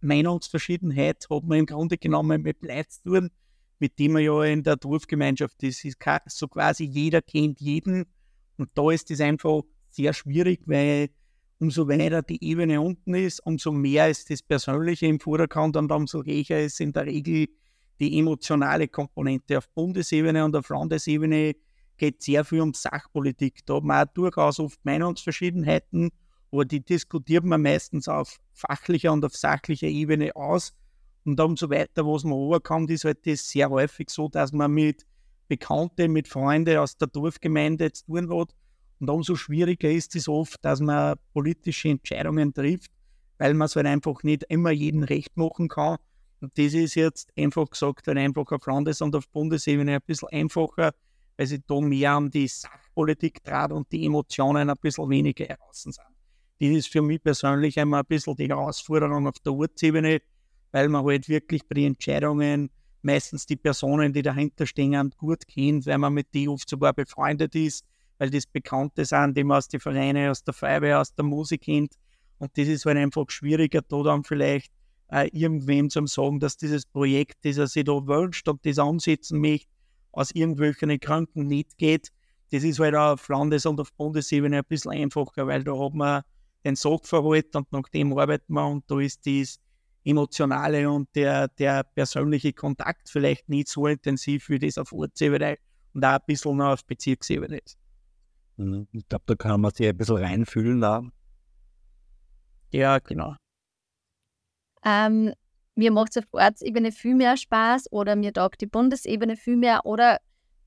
Meinungsverschiedenheit 0.00 1.26
hat 1.30 1.44
man 1.44 1.58
im 1.58 1.66
Grunde 1.66 1.98
genommen 1.98 2.42
mit 2.42 2.62
Leid 2.62 2.92
zu 2.92 3.02
tun, 3.02 3.30
mit 3.78 3.98
dem 3.98 4.12
man 4.12 4.22
ja 4.22 4.44
in 4.44 4.62
der 4.62 4.76
Dorfgemeinschaft 4.76 5.62
ist. 5.62 5.84
ist 5.84 5.98
so 6.28 6.48
quasi 6.48 6.84
jeder 6.84 7.22
kennt 7.22 7.60
jeden 7.60 8.06
und 8.56 8.70
da 8.74 8.90
ist 8.90 9.10
es 9.10 9.20
einfach 9.20 9.62
sehr 9.90 10.12
schwierig, 10.12 10.62
weil 10.66 11.08
umso 11.60 11.88
weiter 11.88 12.22
die 12.22 12.42
Ebene 12.44 12.80
unten 12.80 13.14
ist, 13.14 13.40
umso 13.46 13.72
mehr 13.72 14.10
ist 14.10 14.30
das 14.30 14.42
Persönliche 14.42 15.06
im 15.06 15.20
Vordergrund 15.20 15.76
und 15.76 15.90
umso 15.92 16.20
reicher 16.20 16.60
ist 16.60 16.80
in 16.80 16.92
der 16.92 17.06
Regel 17.06 17.48
die 18.00 18.18
emotionale 18.18 18.88
Komponente. 18.88 19.58
Auf 19.58 19.68
Bundesebene 19.70 20.44
und 20.44 20.56
auf 20.56 20.68
Landesebene 20.68 21.54
geht 21.96 22.22
sehr 22.22 22.44
viel 22.44 22.60
um 22.60 22.74
Sachpolitik. 22.74 23.64
Da 23.66 23.76
hat 23.76 23.84
man 23.84 24.06
auch 24.06 24.12
durchaus 24.12 24.58
oft 24.58 24.84
Meinungsverschiedenheiten, 24.84 26.10
aber 26.50 26.64
die 26.64 26.84
diskutiert 26.84 27.44
man 27.44 27.62
meistens 27.62 28.08
auf 28.08 28.40
fachlicher 28.52 29.12
und 29.12 29.24
auf 29.24 29.36
sachlicher 29.36 29.86
Ebene 29.86 30.34
aus. 30.34 30.74
Und 31.24 31.40
umso 31.40 31.70
weiter, 31.70 32.04
was 32.06 32.24
man 32.24 32.34
overkommt, 32.34 32.90
ist 32.90 33.04
halt 33.04 33.26
das 33.26 33.48
sehr 33.48 33.70
häufig 33.70 34.10
so, 34.10 34.28
dass 34.28 34.52
man 34.52 34.72
mit 34.72 35.06
Bekannten, 35.48 36.12
mit 36.12 36.28
Freunden 36.28 36.76
aus 36.76 36.96
der 36.96 37.08
Dorfgemeinde 37.08 37.92
zu 37.92 38.06
tun 38.06 38.38
hat 38.38 38.54
und 39.00 39.10
umso 39.10 39.36
schwieriger 39.36 39.90
ist 39.90 40.14
es 40.16 40.28
oft, 40.28 40.64
dass 40.64 40.80
man 40.80 41.16
politische 41.32 41.88
Entscheidungen 41.88 42.54
trifft, 42.54 42.90
weil 43.38 43.54
man 43.54 43.66
es 43.66 43.76
halt 43.76 43.86
einfach 43.86 44.22
nicht 44.22 44.44
immer 44.44 44.70
jedem 44.70 45.02
recht 45.02 45.36
machen 45.36 45.68
kann. 45.68 45.98
Und 46.40 46.56
das 46.58 46.74
ist 46.74 46.94
jetzt 46.94 47.32
einfach 47.36 47.68
gesagt, 47.70 48.06
weil 48.06 48.18
einfach 48.18 48.50
auf 48.52 48.66
Landes- 48.66 49.00
und 49.00 49.16
auf 49.16 49.28
Bundesebene 49.28 49.94
ein 49.94 50.02
bisschen 50.06 50.28
einfacher, 50.30 50.92
weil 51.36 51.46
sie 51.46 51.62
da 51.66 51.80
mehr 51.80 52.16
um 52.16 52.30
die 52.30 52.46
Sachpolitik 52.46 53.42
trat 53.42 53.72
und 53.72 53.90
die 53.90 54.06
Emotionen 54.06 54.70
ein 54.70 54.76
bisschen 54.80 55.10
weniger 55.10 55.46
heraus 55.46 55.82
sind. 55.82 55.96
Das 56.60 56.68
ist 56.68 56.88
für 56.88 57.02
mich 57.02 57.22
persönlich 57.22 57.78
einmal 57.78 58.00
ein 58.00 58.06
bisschen 58.06 58.36
die 58.36 58.48
Herausforderung 58.48 59.26
auf 59.26 59.38
der 59.44 59.52
Ortsebene, 59.52 60.20
weil 60.70 60.88
man 60.88 61.04
halt 61.04 61.28
wirklich 61.28 61.66
bei 61.66 61.74
den 61.74 61.94
Entscheidungen 61.94 62.70
meistens 63.02 63.44
die 63.46 63.56
Personen, 63.56 64.12
die 64.12 64.22
dahinter 64.22 64.66
stehen, 64.66 65.10
gut 65.18 65.46
kennt, 65.46 65.86
weil 65.86 65.98
man 65.98 66.14
mit 66.14 66.32
denen 66.32 66.48
oft 66.48 66.68
sogar 66.68 66.92
befreundet 66.92 67.54
ist 67.54 67.84
weil 68.24 68.30
das 68.30 68.46
Bekannte 68.46 69.04
sind, 69.04 69.36
die 69.36 69.44
man 69.44 69.58
aus 69.58 69.68
den 69.68 69.80
Vereinen, 69.80 70.30
aus 70.30 70.42
der 70.42 70.54
Feuerwehr, 70.54 71.00
aus 71.00 71.14
der 71.14 71.26
Musik 71.26 71.62
kennt. 71.62 71.92
Und 72.38 72.56
das 72.56 72.68
ist 72.68 72.86
halt 72.86 72.96
einfach 72.96 73.28
schwieriger, 73.28 73.82
da 73.86 74.02
dann 74.02 74.24
vielleicht 74.24 74.72
äh, 75.10 75.28
irgendwem 75.32 75.90
zu 75.90 76.06
sagen, 76.06 76.40
dass 76.40 76.56
dieses 76.56 76.86
Projekt, 76.86 77.44
das 77.44 77.58
er 77.58 77.66
sich 77.66 77.84
da 77.84 77.92
wünscht 77.92 78.48
und 78.48 78.64
das 78.64 78.78
umsetzen 78.78 79.40
möchte, 79.40 79.68
aus 80.12 80.30
irgendwelchen 80.30 80.98
Gründen 80.98 81.48
nicht 81.48 81.76
geht. 81.76 82.08
Das 82.50 82.64
ist 82.64 82.78
halt 82.78 82.94
auch 82.94 83.12
auf 83.12 83.28
Landes- 83.28 83.66
und 83.66 83.78
auf 83.78 83.92
Bundesebene 83.92 84.58
ein 84.58 84.64
bisschen 84.66 84.92
einfacher, 84.92 85.46
weil 85.46 85.62
da 85.62 85.78
hat 85.78 85.92
man 85.92 86.22
den 86.64 86.76
Sachverhalt 86.76 87.54
und 87.56 87.70
nach 87.72 87.88
dem 87.90 88.16
arbeitet 88.16 88.48
man 88.48 88.72
und 88.72 88.84
da 88.90 89.00
ist 89.00 89.26
das 89.26 89.60
Emotionale 90.02 90.90
und 90.90 91.14
der, 91.14 91.48
der 91.48 91.82
persönliche 91.82 92.54
Kontakt 92.54 93.10
vielleicht 93.10 93.50
nicht 93.50 93.68
so 93.68 93.86
intensiv, 93.86 94.48
wie 94.48 94.58
das 94.58 94.78
auf 94.78 94.92
Ortsebene 94.92 95.58
und 95.92 96.04
auch 96.04 96.12
ein 96.12 96.20
bisschen 96.26 96.56
noch 96.56 96.72
auf 96.72 96.86
Bezirksebene 96.86 97.58
ist. 97.58 97.78
Ich 98.56 99.08
glaube, 99.08 99.24
da 99.26 99.34
kann 99.34 99.60
man 99.60 99.72
sich 99.72 99.88
ein 99.88 99.96
bisschen 99.96 100.16
reinfühlen 100.16 100.80
da. 100.80 101.02
Ja, 102.70 102.98
genau. 102.98 103.36
Ähm, 104.84 105.32
mir 105.74 105.90
macht 105.90 106.10
es 106.10 106.18
auf 106.18 106.32
Ortsebene 106.32 106.92
viel 106.92 107.14
mehr 107.14 107.36
Spaß 107.36 107.90
oder 107.90 108.16
mir 108.16 108.32
taugt 108.32 108.60
die 108.60 108.66
Bundesebene 108.66 109.36
viel 109.36 109.56
mehr 109.56 109.84
oder 109.84 110.18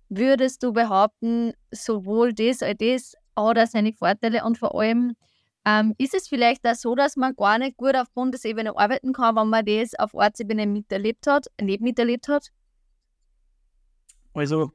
würdest 0.10 0.64
du 0.64 0.74
behaupten, 0.74 1.54
sowohl 1.72 2.34
das 2.34 2.62
als 2.62 2.78
das 2.80 3.14
hat 3.36 3.70
seine 3.70 3.94
Vorteile 3.94 4.44
und 4.44 4.58
vor 4.58 4.74
allem 4.76 5.16
ähm, 5.66 5.94
ist 5.98 6.14
es 6.14 6.28
vielleicht 6.28 6.66
auch 6.66 6.76
so, 6.76 6.96
dass 6.96 7.18
man 7.18 7.36
gar 7.36 7.60
nicht 7.60 7.78
gut 7.78 7.96
auf 7.96 8.10
Bundesebene 8.14 8.76
arbeiten 8.78 9.14
kann, 9.14 9.36
wenn 9.36 9.50
man 9.50 9.66
das 9.66 9.94
auf 9.96 10.14
Ortsebene 10.14 10.66
miterlebt 10.66 11.28
hat, 11.28 11.48
nicht 11.62 11.82
miterlebt 11.82 12.28
hat? 12.30 12.52
Also 14.34 14.72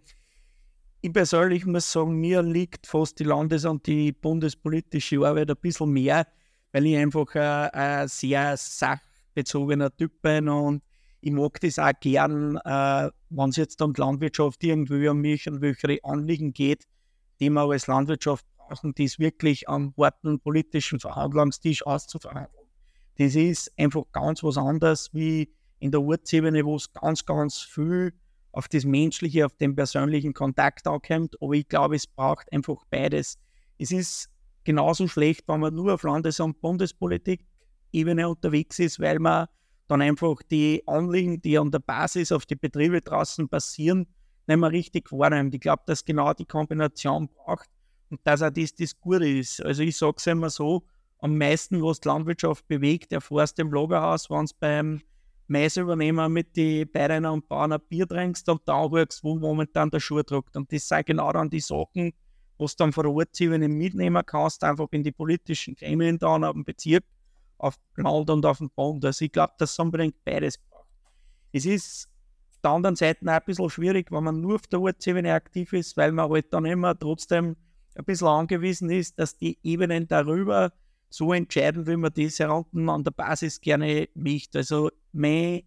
ich 1.04 1.12
persönlich 1.12 1.66
muss 1.66 1.90
sagen, 1.90 2.20
mir 2.20 2.42
liegt 2.42 2.86
fast 2.86 3.18
die 3.18 3.24
Landes- 3.24 3.64
und 3.64 3.86
die 3.88 4.12
bundespolitische 4.12 5.18
Arbeit 5.26 5.50
ein 5.50 5.56
bisschen 5.56 5.90
mehr, 5.90 6.28
weil 6.70 6.86
ich 6.86 6.96
einfach 6.96 7.34
ein, 7.34 7.70
ein 7.70 8.08
sehr 8.08 8.56
sachbezogener 8.56 9.94
Typ 9.96 10.22
bin 10.22 10.48
und 10.48 10.82
ich 11.20 11.32
mag 11.32 11.60
das 11.60 11.80
auch 11.80 11.90
gern, 12.00 12.56
äh, 12.64 13.10
wenn 13.30 13.50
es 13.50 13.56
jetzt 13.56 13.82
um 13.82 13.92
die 13.92 14.00
Landwirtschaft 14.00 14.62
irgendwie 14.62 15.08
um 15.08 15.20
mich 15.20 15.48
und 15.48 15.60
welche 15.60 15.98
Anliegen 16.04 16.52
geht, 16.52 16.84
die 17.40 17.50
wir 17.50 17.62
als 17.62 17.88
Landwirtschaft 17.88 18.46
brauchen, 18.56 18.94
es 18.96 19.18
wirklich 19.18 19.68
am 19.68 19.94
harten 19.98 20.38
politischen 20.38 21.00
Verhandlungstisch 21.00 21.84
auszuverhandeln. 21.84 22.66
Das 23.18 23.34
ist 23.34 23.72
einfach 23.76 24.04
ganz 24.12 24.44
was 24.44 24.56
anderes 24.56 25.10
wie 25.12 25.52
in 25.80 25.90
der 25.90 26.00
Ortsebene, 26.00 26.64
wo 26.64 26.76
es 26.76 26.92
ganz, 26.92 27.26
ganz 27.26 27.58
viel 27.58 28.12
auf 28.52 28.68
das 28.68 28.84
Menschliche, 28.84 29.46
auf 29.46 29.56
den 29.56 29.74
persönlichen 29.74 30.34
Kontakt 30.34 30.86
ankommt. 30.86 31.36
Aber 31.40 31.54
ich 31.54 31.68
glaube, 31.68 31.96
es 31.96 32.06
braucht 32.06 32.52
einfach 32.52 32.84
beides. 32.90 33.38
Es 33.78 33.90
ist 33.90 34.28
genauso 34.64 35.08
schlecht, 35.08 35.48
wenn 35.48 35.60
man 35.60 35.74
nur 35.74 35.94
auf 35.94 36.02
Landes- 36.02 36.40
und 36.40 36.60
Bundespolitik-Ebene 36.60 38.28
unterwegs 38.28 38.78
ist, 38.78 39.00
weil 39.00 39.18
man 39.18 39.46
dann 39.88 40.02
einfach 40.02 40.36
die 40.50 40.82
Anliegen, 40.86 41.40
die 41.42 41.58
an 41.58 41.70
der 41.70 41.80
Basis 41.80 42.32
auf 42.32 42.46
die 42.46 42.54
Betriebe 42.54 43.00
draußen 43.00 43.48
passieren, 43.48 44.06
nicht 44.46 44.56
mehr 44.56 44.70
richtig 44.70 45.10
wahrnimmt. 45.12 45.54
Ich 45.54 45.60
glaube, 45.60 45.82
dass 45.86 46.04
genau 46.04 46.32
die 46.32 46.46
Kombination 46.46 47.28
braucht 47.28 47.68
und 48.10 48.20
dass 48.24 48.42
auch 48.42 48.50
das 48.50 48.74
das 48.74 48.98
Gute 49.00 49.28
ist. 49.28 49.62
Also 49.62 49.82
ich 49.82 49.96
sage 49.96 50.14
es 50.18 50.26
immer 50.26 50.50
so, 50.50 50.84
am 51.18 51.38
meisten, 51.38 51.82
was 51.82 52.00
die 52.00 52.08
Landwirtschaft 52.08 52.66
bewegt, 52.66 53.12
erfährst 53.12 53.58
du 53.58 53.62
im 53.62 53.72
Lagerhaus, 53.72 54.28
wenn 54.28 54.44
es 54.44 54.52
beim 54.52 55.02
Maisübernehmer 55.52 56.28
mit 56.28 56.56
den 56.56 56.90
Bäuerinnen 56.90 57.30
und 57.30 57.48
Bauern 57.48 57.72
ein 57.72 57.80
Bier 57.88 58.08
trinkst 58.08 58.48
und 58.48 58.62
da 58.64 58.82
anguckst, 58.82 59.22
wo 59.22 59.36
momentan 59.36 59.90
der 59.90 60.00
Schuh 60.00 60.22
drückt. 60.22 60.56
Und 60.56 60.72
das 60.72 60.88
sind 60.88 61.06
genau 61.06 61.30
dann 61.32 61.50
die 61.50 61.60
Sachen, 61.60 62.12
was 62.58 62.74
du 62.74 62.84
dann 62.84 62.92
von 62.92 63.04
der 63.04 63.12
Ortsebene 63.12 63.68
mitnehmen 63.68 64.22
kannst, 64.24 64.64
einfach 64.64 64.88
in 64.92 65.02
die 65.02 65.12
politischen 65.12 65.74
Gremien 65.74 66.18
da 66.18 66.36
auf 66.36 66.52
dem 66.52 66.64
Bezirk 66.64 67.04
auf 67.58 67.76
Land 67.96 68.30
und 68.30 68.44
auf 68.46 68.58
dem 68.58 68.70
Bund. 68.70 69.04
Also 69.04 69.24
ich 69.24 69.32
glaube, 69.32 69.52
dass 69.58 69.72
es 69.72 69.78
unbedingt 69.78 70.24
beides. 70.24 70.58
Es 71.52 71.66
ist 71.66 72.08
auf 72.50 72.60
der 72.62 72.70
anderen 72.70 72.96
Seite 72.96 73.24
auch 73.26 73.32
ein 73.32 73.42
bisschen 73.44 73.70
schwierig, 73.70 74.10
wenn 74.10 74.24
man 74.24 74.40
nur 74.40 74.56
auf 74.56 74.66
der 74.66 74.80
Ortsebene 74.80 75.34
aktiv 75.34 75.72
ist, 75.72 75.96
weil 75.96 76.12
man 76.12 76.30
halt 76.30 76.52
dann 76.52 76.64
immer 76.64 76.98
trotzdem 76.98 77.56
ein 77.94 78.04
bisschen 78.04 78.26
angewiesen 78.26 78.90
ist, 78.90 79.18
dass 79.18 79.36
die 79.36 79.58
Ebenen 79.62 80.08
darüber 80.08 80.72
so 81.12 81.32
entscheiden, 81.32 81.86
wie 81.86 81.96
man 81.96 82.12
das 82.14 82.40
unten 82.40 82.88
an 82.88 83.04
der 83.04 83.10
Basis 83.10 83.60
gerne 83.60 84.08
möchte. 84.14 84.58
Also 84.58 84.90
mein 85.12 85.62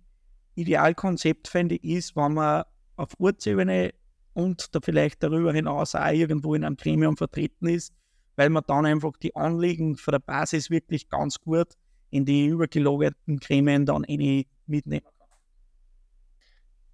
Idealkonzept, 0.56 1.48
finde 1.48 1.76
ich, 1.76 1.84
ist, 1.84 2.16
wenn 2.16 2.34
man 2.34 2.64
auf 2.96 3.10
Ortsebene 3.20 3.94
und 4.34 4.74
da 4.74 4.80
vielleicht 4.82 5.22
darüber 5.24 5.54
hinaus 5.54 5.96
auch 5.96 6.12
irgendwo 6.12 6.56
in 6.56 6.64
einem 6.64 6.78
Gremium 6.78 7.18
vertreten 7.18 7.68
ist, 7.68 7.94
weil 8.36 8.50
man 8.50 8.64
dann 8.68 8.86
einfach 8.86 9.14
die 9.18 9.36
Anliegen 9.36 9.96
von 9.96 10.14
der 10.14 10.20
Basis 10.20 10.70
wirklich 10.70 11.10
ganz 11.10 11.40
gut 11.40 11.70
in 12.10 12.26
die 12.26 12.48
übergelagerten 12.48 13.38
Gremien 13.38 13.86
dann 13.86 14.04
eh 14.06 14.46
mitnehmen 14.68 15.06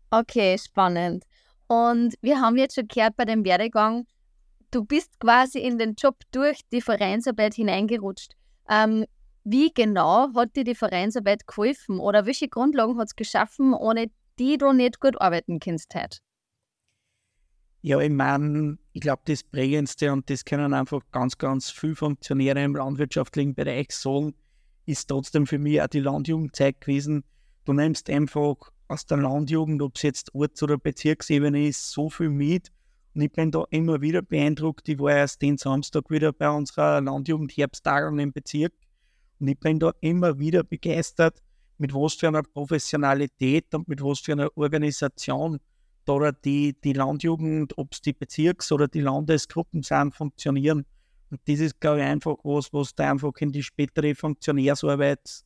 kann. 0.09 0.21
Okay, 0.21 0.57
spannend. 0.57 1.25
Und 1.67 2.15
wir 2.21 2.41
haben 2.41 2.57
jetzt 2.57 2.75
schon 2.75 2.87
gehört 2.87 3.15
bei 3.15 3.25
dem 3.25 3.45
Werdegang, 3.45 4.05
du 4.71 4.83
bist 4.83 5.19
quasi 5.19 5.59
in 5.59 5.77
den 5.77 5.95
Job 5.95 6.15
durch 6.31 6.59
die 6.71 6.81
Vereinsarbeit 6.81 7.53
hineingerutscht. 7.53 8.35
Ähm, 8.71 9.05
wie 9.43 9.73
genau 9.73 10.33
hat 10.33 10.55
dir 10.55 10.63
die 10.63 10.75
Vereinsarbeit 10.75 11.45
geholfen 11.45 11.99
oder 11.99 12.25
welche 12.25 12.47
Grundlagen 12.47 12.97
hat 12.97 13.07
es 13.07 13.15
geschaffen, 13.15 13.73
ohne 13.73 14.07
die 14.39 14.57
du 14.57 14.71
nicht 14.71 15.01
gut 15.01 15.19
arbeiten 15.19 15.59
kannst 15.59 15.93
heute? 15.93 16.19
Ja, 17.81 17.99
ich 17.99 18.11
meine, 18.11 18.77
ich 18.93 19.01
glaube, 19.01 19.23
das 19.25 19.43
Prägendste 19.43 20.13
und 20.13 20.29
das 20.29 20.45
können 20.45 20.73
einfach 20.73 21.01
ganz, 21.11 21.37
ganz 21.37 21.69
viele 21.69 21.95
Funktionäre 21.95 22.63
im 22.63 22.75
landwirtschaftlichen 22.75 23.55
Bereich 23.55 23.89
sagen, 23.89 24.35
ist 24.85 25.09
trotzdem 25.09 25.47
für 25.47 25.57
mich 25.57 25.81
auch 25.81 25.87
die 25.87 25.99
Landjugendzeit 25.99 26.79
gewesen. 26.79 27.23
Du 27.65 27.73
nimmst 27.73 28.09
einfach 28.09 28.55
aus 28.87 29.05
der 29.05 29.17
Landjugend, 29.17 29.81
ob 29.81 29.95
es 29.95 30.03
jetzt 30.03 30.33
Orts- 30.35 30.61
oder 30.61 30.77
Bezirksebene 30.77 31.67
ist, 31.67 31.91
so 31.91 32.09
viel 32.09 32.29
mit. 32.29 32.71
Und 33.13 33.21
ich 33.21 33.31
bin 33.31 33.51
da 33.51 33.65
immer 33.69 34.01
wieder 34.01 34.21
beeindruckt. 34.21 34.87
Ich 34.87 34.99
war 34.99 35.11
erst 35.11 35.41
den 35.41 35.57
Samstag 35.57 36.09
wieder 36.09 36.31
bei 36.31 36.49
unserer 36.49 37.01
Landjugend-Herbsttagung 37.01 38.19
im 38.19 38.31
Bezirk. 38.31 38.73
Und 39.39 39.47
ich 39.47 39.59
bin 39.59 39.79
da 39.79 39.91
immer 39.99 40.39
wieder 40.39 40.63
begeistert, 40.63 41.41
mit 41.77 41.93
was 41.93 42.13
für 42.13 42.27
einer 42.27 42.43
Professionalität 42.43 43.73
und 43.73 43.87
mit 43.87 44.01
was 44.01 44.19
für 44.19 44.33
einer 44.33 44.49
Organisation 44.55 45.59
da 46.05 46.31
die, 46.31 46.75
die 46.83 46.93
Landjugend, 46.93 47.77
ob 47.77 47.93
es 47.93 48.01
die 48.01 48.13
Bezirks- 48.13 48.71
oder 48.71 48.87
die 48.87 49.01
Landesgruppen 49.01 49.83
sind, 49.83 50.15
funktionieren. 50.15 50.85
Und 51.29 51.41
das 51.47 51.59
ist, 51.59 51.79
glaube 51.79 51.99
ich, 51.99 52.05
einfach 52.05 52.37
was, 52.43 52.73
was 52.73 52.95
da 52.95 53.11
einfach 53.11 53.33
in 53.39 53.51
die 53.51 53.63
spätere 53.63 54.15
Funktionärsarbeit, 54.15 55.43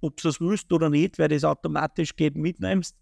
ob 0.00 0.16
du 0.16 0.28
es 0.28 0.40
willst 0.40 0.72
oder 0.72 0.90
nicht, 0.90 1.18
weil 1.18 1.28
das 1.28 1.44
automatisch 1.44 2.16
geht, 2.16 2.36
mitnimmst, 2.36 2.96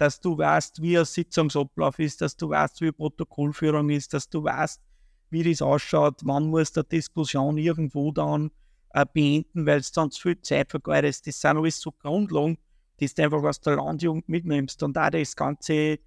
dass 0.00 0.18
du 0.18 0.38
weißt, 0.38 0.80
wie 0.80 0.96
ein 0.98 1.04
Sitzungsablauf 1.04 1.98
ist, 1.98 2.22
dass 2.22 2.34
du 2.34 2.48
weißt, 2.48 2.80
wie 2.80 2.90
Protokollführung 2.90 3.90
ist, 3.90 4.14
dass 4.14 4.30
du 4.30 4.42
weißt, 4.42 4.80
wie 5.28 5.42
das 5.42 5.60
ausschaut, 5.60 6.22
wann 6.24 6.48
muss 6.48 6.72
der 6.72 6.84
Diskussion 6.84 7.58
irgendwo 7.58 8.10
dann 8.10 8.50
äh, 8.94 9.04
beenden, 9.12 9.66
weil 9.66 9.80
es 9.80 9.92
zu 9.92 10.08
viel 10.08 10.40
Zeit 10.40 10.70
vergeudest. 10.70 11.26
Das 11.26 11.38
sind 11.38 11.58
alles 11.58 11.80
so 11.80 11.92
Grundlagen, 11.92 12.56
die 12.98 13.08
du 13.08 13.22
einfach 13.22 13.42
aus 13.42 13.60
der 13.60 13.76
Landjugend 13.76 14.26
mitnimmst. 14.26 14.82
Und 14.82 14.96
da 14.96 15.10
das 15.10 15.36
ganze 15.36 15.98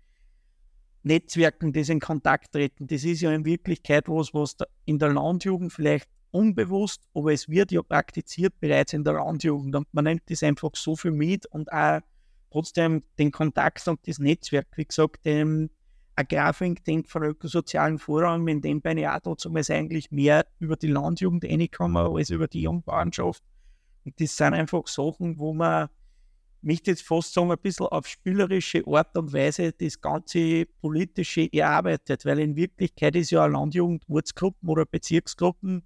Netzwerken, 1.03 1.71
das 1.71 1.89
in 1.89 2.00
Kontakt 2.00 2.51
treten. 2.51 2.88
Das 2.88 3.03
ist 3.03 3.21
ja 3.21 3.31
in 3.31 3.45
Wirklichkeit 3.45 4.09
was, 4.09 4.33
was 4.33 4.57
in 4.85 4.97
der 4.97 5.13
Landjugend 5.13 5.71
vielleicht 5.71 6.09
unbewusst, 6.31 7.03
aber 7.13 7.31
es 7.31 7.47
wird 7.47 7.71
ja 7.71 7.83
praktiziert 7.83 8.59
bereits 8.59 8.93
in 8.93 9.03
der 9.03 9.13
Landjugend 9.13 9.75
und 9.75 9.93
man 9.93 10.05
nimmt 10.05 10.23
das 10.31 10.41
einfach 10.41 10.71
so 10.73 10.95
viel 10.95 11.12
mit 11.12 11.45
und 11.45 11.71
auch 11.71 12.00
trotzdem 12.53 13.03
den 13.17 13.31
Kontakt 13.31 13.88
und 13.88 14.07
das 14.07 14.19
Netzwerk, 14.19 14.67
wie 14.75 14.86
gesagt, 14.86 15.25
dem 15.25 15.69
Agrarfink 16.15 16.86
denkt 16.86 17.10
von 17.10 17.24
ökosozialen 17.24 17.98
Vorrang, 17.98 18.48
in 18.48 18.62
dem 18.62 18.81
bin 18.81 19.00
ich 19.00 19.07
auch 19.07 19.19
dazu 19.19 19.51
eigentlich 19.53 20.12
mehr 20.12 20.45
über 20.60 20.75
die 20.75 20.88
Landjugend 20.88 21.43
reinkommen 21.43 22.15
als 22.15 22.29
über 22.29 22.48
die 22.48 22.62
Jungbauernschaft. 22.62 23.43
Und 24.05 24.19
das 24.22 24.38
sind 24.38 24.53
einfach 24.53 24.86
Sachen, 24.88 25.39
wo 25.39 25.53
man 25.53 25.89
möchte 26.62 26.91
jetzt 26.91 27.01
fast 27.01 27.33
sagen, 27.33 27.51
ein 27.51 27.57
bisschen 27.57 27.88
auf 27.88 28.07
spielerische 28.07 28.83
Art 28.86 29.17
und 29.17 29.33
Weise 29.33 29.72
das 29.72 30.00
ganze 30.00 30.65
Politische 30.79 31.51
erarbeitet, 31.51 32.24
weil 32.25 32.39
in 32.39 32.55
Wirklichkeit 32.55 33.15
ist 33.15 33.31
ja 33.31 33.43
eine 33.43 33.53
Landjugend 33.53 34.03
Ortsgruppen 34.07 34.69
oder 34.69 34.86
Bezirksgruppen, 34.86 35.83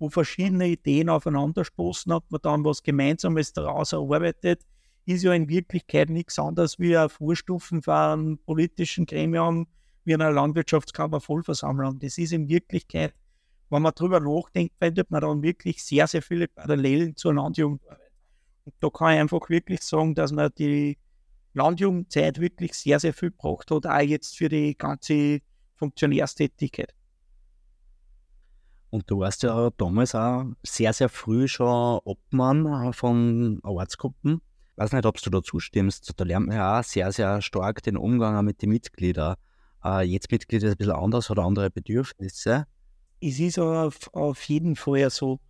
wo 0.00 0.10
verschiedene 0.10 0.66
Ideen 0.68 1.08
aufeinander 1.08 1.64
stoßen, 1.64 2.12
hat 2.12 2.24
man 2.30 2.40
dann 2.42 2.64
was 2.64 2.82
Gemeinsames 2.82 3.52
daraus 3.52 3.92
erarbeitet, 3.92 4.62
ist 5.08 5.22
ja 5.22 5.32
in 5.32 5.48
Wirklichkeit 5.48 6.10
nichts 6.10 6.38
anderes 6.38 6.78
wie 6.78 6.96
eine 6.96 7.08
Vorstufen 7.08 7.82
von 7.82 7.94
einem 7.94 8.38
politischen 8.38 9.06
Gremium, 9.06 9.66
wie 10.04 10.14
einer 10.14 10.30
Landwirtschaftskammer 10.30 11.20
Vollversammlung. 11.20 11.98
Das 11.98 12.18
ist 12.18 12.32
in 12.32 12.48
Wirklichkeit, 12.48 13.14
wenn 13.70 13.82
man 13.82 13.92
darüber 13.94 14.20
nachdenkt, 14.20 14.74
findet 14.78 15.10
man 15.10 15.20
dann 15.20 15.42
wirklich 15.42 15.82
sehr, 15.82 16.06
sehr 16.06 16.22
viele 16.22 16.48
Parallelen 16.48 17.16
zur 17.16 17.34
Landjugendarbeit 17.34 18.08
da 18.80 18.90
kann 18.90 19.14
ich 19.14 19.20
einfach 19.20 19.48
wirklich 19.48 19.82
sagen, 19.82 20.14
dass 20.14 20.32
man 20.32 20.50
die 20.58 20.98
Landjugendzeit 21.54 22.40
wirklich 22.40 22.74
sehr, 22.74 23.00
sehr 23.00 23.14
viel 23.14 23.30
gebracht 23.30 23.70
hat, 23.70 23.86
auch 23.86 24.00
jetzt 24.00 24.36
für 24.36 24.48
die 24.48 24.76
ganze 24.76 25.40
Funktionärstätigkeit. 25.74 26.94
Und 28.90 29.10
du 29.10 29.20
warst 29.20 29.42
ja 29.42 29.70
damals 29.76 30.14
auch 30.14 30.46
sehr, 30.62 30.92
sehr 30.92 31.08
früh 31.08 31.46
schon 31.46 32.00
Obmann 32.04 32.92
von 32.94 33.60
Ortsgruppen. 33.62 34.40
Weiß 34.78 34.92
nicht, 34.92 35.06
ob 35.06 35.20
du 35.20 35.28
da 35.28 35.42
zustimmst. 35.42 36.12
Da 36.16 36.24
lernt 36.24 36.46
man 36.46 36.56
ja 36.56 36.78
auch 36.78 36.84
sehr, 36.84 37.10
sehr 37.10 37.42
stark 37.42 37.82
den 37.82 37.96
Umgang 37.96 38.44
mit 38.44 38.62
den 38.62 38.70
Mitgliedern. 38.70 39.34
Äh, 39.84 40.04
jetzt 40.04 40.30
Mitglieder 40.30 40.68
ist 40.68 40.74
ein 40.74 40.78
bisschen 40.78 40.92
anders, 40.94 41.30
hat 41.30 41.38
andere 41.40 41.68
Bedürfnisse. 41.68 42.64
Es 43.20 43.40
ist 43.40 43.58
auf, 43.58 44.14
auf 44.14 44.40
jeden 44.44 44.76
Fall 44.76 45.10
so. 45.10 45.40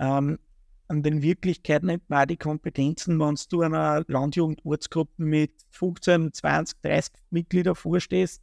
Ähm, 0.00 0.40
an 0.88 1.04
den 1.04 1.22
Wirklichkeit 1.22 1.84
nimmt 1.84 2.10
man 2.10 2.22
auch 2.22 2.26
die 2.26 2.36
Kompetenzen, 2.36 3.20
wenn 3.20 3.36
du 3.50 3.62
einer 3.62 4.04
Landjugend-Ortsgruppe 4.08 5.22
mit 5.22 5.52
15, 5.70 6.32
20, 6.32 6.82
30 6.82 7.12
Mitgliedern 7.30 7.76
vorstehst, 7.76 8.42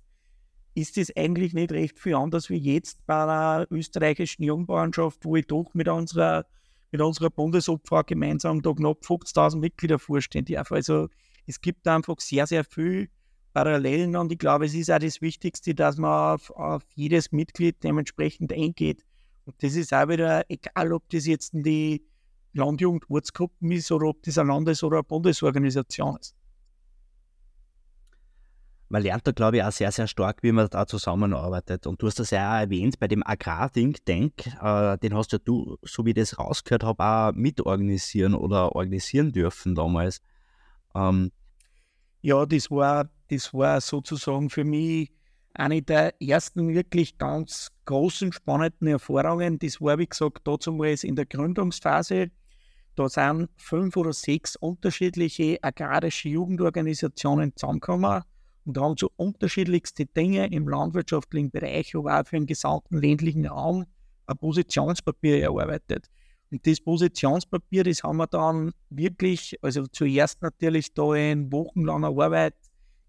ist 0.73 0.95
das 0.95 1.13
eigentlich 1.17 1.53
nicht 1.53 1.73
recht 1.73 1.99
viel 1.99 2.15
anders 2.15 2.49
wie 2.49 2.55
jetzt 2.55 3.05
bei 3.05 3.23
einer 3.23 3.67
österreichischen 3.69 4.43
Jungbauernschaft, 4.43 5.25
wo 5.25 5.35
ich 5.35 5.47
doch 5.47 5.73
mit 5.73 5.89
unserer, 5.89 6.45
mit 6.91 7.01
unserer 7.01 7.29
Bundesobfrau 7.29 8.03
gemeinsam 8.03 8.61
da 8.61 8.73
knapp 8.73 9.01
50.000 9.01 9.57
Mitglieder 9.57 9.99
vorstehen. 9.99 10.45
Also 10.55 11.09
es 11.45 11.61
gibt 11.61 11.87
einfach 11.87 12.19
sehr, 12.19 12.47
sehr 12.47 12.63
viel 12.63 13.09
Parallelen 13.53 14.15
und 14.15 14.31
ich 14.31 14.37
glaube, 14.37 14.65
es 14.65 14.73
ist 14.73 14.91
auch 14.91 14.99
das 14.99 15.21
Wichtigste, 15.21 15.73
dass 15.73 15.97
man 15.97 16.35
auf, 16.35 16.51
auf 16.51 16.83
jedes 16.93 17.31
Mitglied 17.31 17.83
dementsprechend 17.83 18.53
eingeht. 18.53 19.03
Und 19.45 19.55
das 19.63 19.75
ist 19.75 19.93
auch 19.93 20.07
wieder, 20.07 20.43
egal 20.49 20.93
ob 20.93 21.09
das 21.09 21.25
jetzt 21.25 21.51
die 21.53 22.03
Landjugend-Ortsgruppen 22.53 23.71
ist 23.71 23.91
oder 23.91 24.07
ob 24.07 24.21
das 24.23 24.37
eine 24.37 24.49
Landes- 24.51 24.83
oder 24.83 24.97
eine 24.97 25.03
Bundesorganisation 25.03 26.17
ist. 26.17 26.35
Man 28.91 29.03
lernt 29.03 29.27
da, 29.27 29.31
glaube 29.31 29.57
ich, 29.57 29.63
auch 29.63 29.71
sehr, 29.71 29.91
sehr 29.91 30.07
stark, 30.07 30.41
wie 30.41 30.51
man 30.51 30.67
da 30.67 30.87
zusammenarbeitet. 30.87 31.85
Und 31.85 32.01
du 32.01 32.07
hast 32.07 32.19
das 32.19 32.31
ja 32.31 32.55
auch 32.55 32.61
erwähnt 32.61 32.99
bei 32.99 33.07
dem 33.07 33.21
Agrarthink 33.23 34.03
Denk, 34.05 34.47
äh, 34.61 34.97
den 34.97 35.13
hast 35.13 35.31
ja 35.31 35.37
du, 35.37 35.77
so 35.83 36.05
wie 36.05 36.09
ich 36.09 36.15
das 36.15 36.39
rausgehört 36.39 36.83
habe, 36.83 37.03
auch 37.03 37.31
mitorganisieren 37.33 38.33
oder 38.33 38.75
organisieren 38.75 39.31
dürfen 39.31 39.75
damals. 39.75 40.21
Ähm, 40.95 41.31
ja, 42.21 42.43
das 42.47 42.71
war, 42.71 43.09
das 43.29 43.53
war 43.53 43.79
sozusagen 43.79 44.49
für 44.49 44.63
mich 44.63 45.11
eine 45.53 45.83
der 45.83 46.19
ersten 46.19 46.69
wirklich 46.69 47.19
ganz 47.19 47.71
großen, 47.85 48.33
spannenden 48.33 48.87
Erfahrungen. 48.87 49.59
Das 49.59 49.79
war, 49.79 49.99
wie 49.99 50.07
gesagt, 50.07 50.47
damals 50.47 51.03
in 51.03 51.15
der 51.15 51.27
Gründungsphase. 51.27 52.31
Da 52.95 53.07
sind 53.07 53.49
fünf 53.55 53.95
oder 53.97 54.13
sechs 54.13 54.55
unterschiedliche 54.55 55.59
agrarische 55.61 56.29
Jugendorganisationen 56.29 57.55
zusammengekommen 57.55 58.23
und 58.65 58.77
haben 58.77 58.95
so 58.97 59.09
unterschiedlichste 59.15 60.05
Dinge 60.05 60.47
im 60.47 60.67
landwirtschaftlichen 60.67 61.51
Bereich, 61.51 61.95
aber 61.95 62.19
auch 62.19 62.27
für 62.27 62.35
den 62.35 62.45
gesamten 62.45 63.01
ländlichen 63.01 63.45
Raum 63.47 63.85
ein 64.27 64.37
Positionspapier 64.37 65.41
erarbeitet. 65.41 66.09
Und 66.51 66.65
das 66.65 66.81
Positionspapier, 66.81 67.83
das 67.83 68.03
haben 68.03 68.17
wir 68.17 68.27
dann 68.27 68.71
wirklich, 68.89 69.57
also 69.61 69.85
zuerst 69.87 70.41
natürlich 70.41 70.93
da 70.93 71.13
in 71.13 71.51
wochenlanger 71.51 72.07
Arbeit 72.07 72.55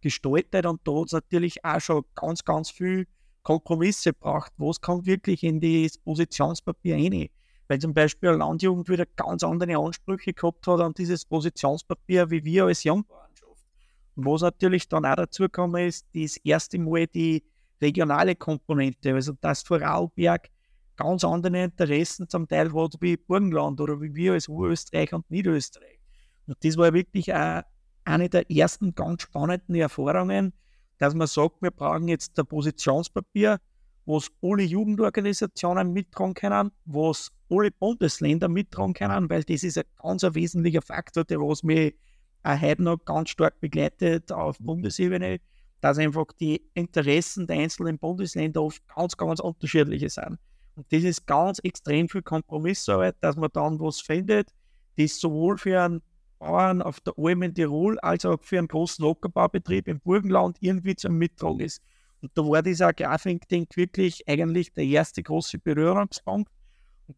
gestaltet 0.00 0.66
und 0.66 0.80
da 0.85 0.92
hat 0.92 1.07
es 1.07 1.12
natürlich 1.12 1.64
auch 1.64 1.80
schon 1.80 2.04
ganz, 2.14 2.45
ganz 2.45 2.71
viel 2.71 3.07
Kompromisse 3.42 4.12
gebracht. 4.12 4.52
Was 4.59 4.80
kommt 4.80 5.07
wirklich 5.07 5.42
in 5.42 5.61
das 5.61 5.99
Positionspapier 5.99 6.97
rein? 6.97 7.28
Weil 7.69 7.78
zum 7.78 7.95
Beispiel 7.95 8.30
eine 8.30 8.38
Landjugend 8.38 8.88
wieder 8.88 9.07
ganz 9.16 9.42
andere 9.42 9.76
Ansprüche 9.76 10.33
gehabt 10.33 10.66
hat 10.66 10.80
an 10.80 10.92
dieses 10.95 11.25
Positionspapier 11.25 12.30
wie 12.30 12.45
wir 12.45 12.64
als 12.66 12.85
Jungbauernschaft. 12.85 13.30
Und 13.30 13.30
was 14.25 14.43
natürlich 14.43 14.89
dann 14.89 15.05
auch 15.05 15.17
dazu 15.17 15.45
gekommen 15.45 15.87
ist, 15.87 16.07
das 16.15 16.37
erste 16.39 16.79
Mal 16.79 17.07
die 17.07 17.45
regionale 17.81 18.37
Komponente, 18.37 19.15
also 19.15 19.33
dass 19.41 19.62
Vorarlberg 19.62 20.49
ganz 20.97 21.25
andere 21.25 21.65
Interessen 21.65 22.29
zum 22.29 22.47
Teil 22.47 22.73
hat 22.75 22.95
wie 23.00 23.17
Burgenland 23.17 23.81
oder 23.81 24.00
wie 24.00 24.15
wir 24.15 24.35
als 24.35 24.49
Urösterreich 24.49 25.12
und 25.12 25.31
Niederösterreich. 25.31 25.99
Und 26.47 26.62
das 26.62 26.77
war 26.77 26.93
wirklich 26.93 27.33
eine 27.33 28.29
der 28.29 28.50
ersten 28.50 28.95
ganz 28.95 29.23
spannenden 29.23 29.75
Erfahrungen, 29.77 30.53
dass 30.99 31.15
man 31.15 31.27
sagt, 31.27 31.62
wir 31.62 31.71
brauchen 31.71 32.09
jetzt 32.09 32.39
ein 32.39 32.47
Positionspapier, 32.47 33.59
was 34.05 34.29
alle 34.43 34.65
Jugendorganisationen 34.65 35.93
mittragen 35.93 36.35
können, 36.35 36.73
was 36.85 37.31
alle 37.49 37.71
Bundesländer 37.71 38.49
mittragen 38.49 38.93
können, 38.93 39.31
weil 39.31 39.45
das 39.45 39.62
ist 39.62 39.79
ein 39.79 39.85
ganz 39.97 40.23
wesentlicher 40.23 40.83
Faktor, 40.83 41.25
der 41.25 41.39
was 41.39 41.62
mich 41.62 41.95
auch 42.43 42.61
heute 42.61 42.83
noch 42.83 43.05
ganz 43.05 43.31
stark 43.31 43.61
begleitet 43.61 44.33
auf 44.33 44.59
Bundesebene, 44.59 45.41
dass 45.81 45.99
einfach 45.99 46.27
die 46.39 46.63
Interessen 46.75 47.47
der 47.47 47.59
einzelnen 47.59 47.99
Bundesländer 47.99 48.63
oft 48.63 48.83
ganz, 48.95 49.17
ganz 49.17 49.41
unterschiedliche 49.41 50.09
sind. 50.11 50.39
Und 50.77 50.93
das 50.93 51.03
ist 51.03 51.27
ganz 51.27 51.59
extrem 51.61 52.09
viel 52.09 52.23
Kompromissarbeit, 52.23 53.17
dass 53.21 53.37
man 53.37 53.51
dann 53.53 53.81
was 53.81 54.01
findet, 54.01 54.53
das 54.97 55.19
sowohl 55.19 55.59
für 55.59 55.81
einen 55.81 56.03
Bauern 56.39 56.81
auf 56.81 57.01
der 57.01 57.15
Alm 57.19 57.43
in 57.43 57.55
Tirol 57.55 57.99
als 58.01 58.25
auch 58.25 58.43
für 58.43 58.59
einen 58.59 58.69
großen 58.69 59.05
Ackerbaubetrieb 59.05 59.89
im 59.89 60.01
Burgenland 60.01 60.57
irgendwie 60.61 60.97
zum 60.97 61.19
Mittragen 61.19 61.61
ist. 61.61 61.83
Und 62.23 62.31
da 62.35 62.43
war 62.43 62.63
dieser 62.63 62.89
Agrarthink 62.89 63.77
wirklich 63.77 64.27
eigentlich 64.27 64.73
der 64.73 64.85
erste 64.85 65.23
große 65.23 65.59
Berührungspunkt. 65.59 66.51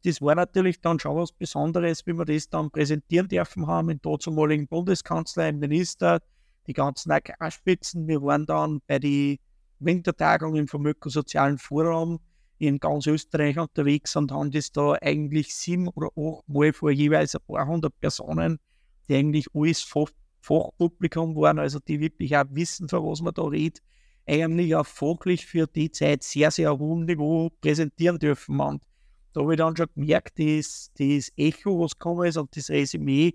Das 0.05 0.21
war 0.21 0.35
natürlich 0.35 0.81
dann 0.81 0.99
schon 0.99 1.17
was 1.17 1.33
Besonderes, 1.33 2.07
wie 2.07 2.15
wir 2.15 2.25
das 2.25 2.49
dann 2.49 2.71
präsentieren 2.71 3.29
dürfen 3.29 3.67
haben, 3.67 3.91
im 3.91 4.01
dazumaligen 4.01 4.69
Bundeskanzler, 4.69 5.49
im 5.49 5.59
Minister, 5.59 6.21
die 6.67 6.73
ganzen 6.73 7.11
Agrarspitzen. 7.11 8.07
Wir 8.07 8.23
waren 8.23 8.47
dann 8.47 8.81
bei 8.87 8.99
den 8.99 9.39
Wintertagungen 9.79 10.69
vom 10.69 10.87
Ökosozialen 10.87 11.59
Forum 11.59 12.21
in 12.59 12.79
ganz 12.79 13.07
Österreich 13.07 13.59
unterwegs 13.59 14.15
und 14.15 14.31
haben 14.31 14.51
das 14.51 14.71
da 14.71 14.93
eigentlich 15.03 15.55
sieben 15.55 15.89
oder 15.89 16.09
acht 16.17 16.49
Mal 16.49 16.73
vor 16.73 16.91
jeweils 16.91 17.35
ein 17.35 17.43
paar 17.47 17.67
hundert 17.67 17.99
Personen 18.01 18.59
die 19.09 19.17
eigentlich 19.17 19.47
alles 19.55 19.83
Fach 19.83 20.11
Fachpublikum 20.41 21.37
waren, 21.37 21.61
also 21.61 21.79
die 21.79 22.01
wirklich 22.01 22.37
auch 22.37 22.45
wissen, 22.51 22.89
von 22.89 23.07
was 23.07 23.23
man 23.23 23.33
da 23.33 23.43
redet, 23.43 23.81
eigentlich 24.27 24.75
auch 24.75 24.87
fachlich 24.87 25.47
für 25.47 25.69
die 25.69 25.93
Zeit 25.93 26.25
sehr, 26.25 26.51
sehr 26.51 26.77
hohem 26.77 27.05
Niveau 27.05 27.51
präsentieren 27.61 28.19
dürfen. 28.19 28.59
Und 28.59 28.83
da 29.33 29.41
habe 29.41 29.55
ich 29.55 29.59
dann 29.59 29.77
schon 29.77 29.87
gemerkt, 29.95 30.39
das, 30.39 30.91
das 30.99 31.33
Echo, 31.37 31.81
was 31.81 31.93
gekommen 31.93 32.27
ist 32.27 32.37
und 32.37 32.57
das 32.57 32.71
Resümee, 32.71 33.35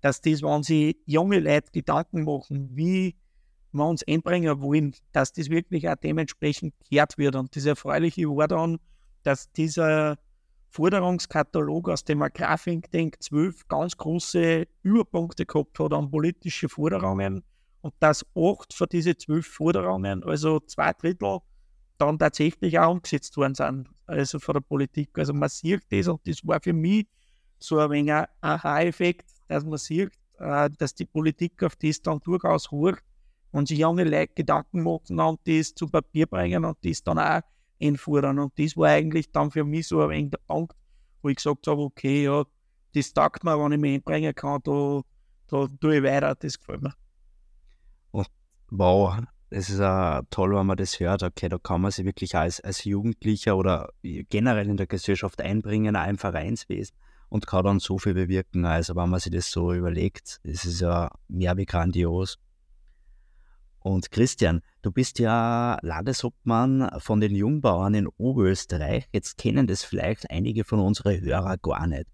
dass 0.00 0.20
das, 0.20 0.42
wenn 0.42 0.62
sich 0.62 0.96
junge 1.06 1.40
Leute 1.40 1.70
Gedanken 1.72 2.24
machen, 2.24 2.70
wie 2.72 3.16
wir 3.72 3.84
uns 3.84 4.02
einbringen 4.06 4.60
wollen, 4.60 4.94
dass 5.12 5.32
das 5.32 5.50
wirklich 5.50 5.88
auch 5.88 5.96
dementsprechend 5.96 6.74
gehört 6.88 7.18
wird. 7.18 7.36
Und 7.36 7.54
das 7.54 7.66
Erfreuliche 7.66 8.26
war 8.28 8.48
dann, 8.48 8.78
dass 9.22 9.52
dieser 9.52 10.18
Forderungskatalog 10.70 11.88
aus 11.88 12.04
dem 12.04 12.22
Agrarthink 12.22 12.90
Denk 12.90 13.22
zwölf 13.22 13.66
ganz 13.68 13.96
große 13.96 14.66
Überpunkte 14.82 15.46
gehabt 15.46 15.78
hat 15.78 15.92
an 15.92 16.10
politische 16.10 16.68
Forderungen 16.68 17.42
und 17.82 17.94
dass 18.00 18.24
acht 18.36 18.72
von 18.72 18.88
diesen 18.88 19.18
zwölf 19.18 19.46
Forderungen, 19.46 20.22
also 20.24 20.60
zwei 20.60 20.92
Drittel, 20.92 21.38
dann 22.00 22.18
tatsächlich 22.18 22.78
auch 22.78 22.92
umgesetzt 22.92 23.36
worden 23.36 23.54
sind, 23.54 23.88
also 24.06 24.38
von 24.38 24.54
der 24.54 24.60
Politik. 24.60 25.10
Also 25.18 25.32
man 25.32 25.48
sieht 25.48 25.82
das 25.90 26.08
und 26.08 26.26
das 26.26 26.46
war 26.46 26.60
für 26.60 26.72
mich 26.72 27.06
so 27.58 27.78
ein 27.78 27.90
wenig 27.90 28.12
ein 28.12 28.26
Aha-Effekt, 28.40 29.30
dass 29.48 29.64
man 29.64 29.78
sieht, 29.78 30.10
äh, 30.38 30.70
dass 30.78 30.94
die 30.94 31.04
Politik 31.04 31.62
auf 31.62 31.76
das 31.76 32.00
dann 32.00 32.20
durchaus 32.20 32.70
hört 32.70 33.00
und 33.52 33.68
sich 33.68 33.78
junge 33.78 34.04
Leute 34.04 34.32
Gedanken 34.34 34.82
machen 34.82 35.20
und 35.20 35.40
das 35.44 35.74
zu 35.74 35.88
Papier 35.88 36.26
bringen 36.26 36.64
und 36.64 36.78
das 36.82 37.02
dann 37.02 37.18
auch 37.18 37.42
einfuhren. 37.80 38.38
Und 38.38 38.58
das 38.58 38.76
war 38.76 38.88
eigentlich 38.88 39.30
dann 39.30 39.50
für 39.50 39.64
mich 39.64 39.88
so 39.88 40.00
ein 40.00 40.10
wenig 40.10 40.30
der 40.30 40.40
Punkt, 40.46 40.74
wo 41.22 41.28
ich 41.28 41.36
gesagt 41.36 41.66
habe, 41.66 41.82
okay, 41.82 42.24
ja, 42.24 42.44
das 42.94 43.12
taugt 43.12 43.44
mir, 43.44 43.58
wenn 43.58 43.72
ich 43.72 43.78
mich 43.78 43.94
einbringen 43.96 44.34
kann, 44.34 44.60
da, 44.64 45.02
da 45.48 45.66
tue 45.80 45.98
ich 45.98 46.02
weiter, 46.02 46.34
das 46.34 46.58
gefällt 46.58 46.82
mir. 46.82 46.94
wow, 48.70 49.20
es 49.50 49.68
ist 49.68 49.80
uh, 49.80 50.22
toll, 50.30 50.54
wenn 50.54 50.66
man 50.66 50.76
das 50.76 51.00
hört. 51.00 51.22
Okay, 51.22 51.48
da 51.48 51.58
kann 51.58 51.80
man 51.80 51.90
sich 51.90 52.04
wirklich 52.04 52.36
als, 52.36 52.60
als 52.60 52.84
Jugendlicher 52.84 53.56
oder 53.56 53.90
generell 54.02 54.68
in 54.68 54.76
der 54.76 54.86
Gesellschaft 54.86 55.40
einbringen, 55.40 55.96
auch 55.96 56.06
im 56.06 56.18
Vereinswesen 56.18 56.96
und 57.28 57.46
kann 57.46 57.64
dann 57.64 57.80
so 57.80 57.98
viel 57.98 58.14
bewirken. 58.14 58.64
Also 58.64 58.94
wenn 58.94 59.08
man 59.08 59.20
sich 59.20 59.32
das 59.32 59.50
so 59.50 59.72
überlegt, 59.72 60.40
das 60.44 60.64
ist 60.64 60.80
ja 60.80 61.10
mehr 61.28 61.56
wie 61.56 61.66
grandios. 61.66 62.38
Und 63.80 64.10
Christian, 64.10 64.60
du 64.82 64.92
bist 64.92 65.18
ja 65.18 65.78
Landesobmann 65.80 66.90
von 66.98 67.20
den 67.20 67.34
Jungbauern 67.34 67.94
in 67.94 68.06
Oberösterreich. 68.06 69.08
Jetzt 69.10 69.38
kennen 69.38 69.66
das 69.66 69.82
vielleicht 69.82 70.30
einige 70.30 70.64
von 70.64 70.80
unseren 70.80 71.20
Hörern 71.20 71.56
gar 71.62 71.86
nicht. 71.86 72.06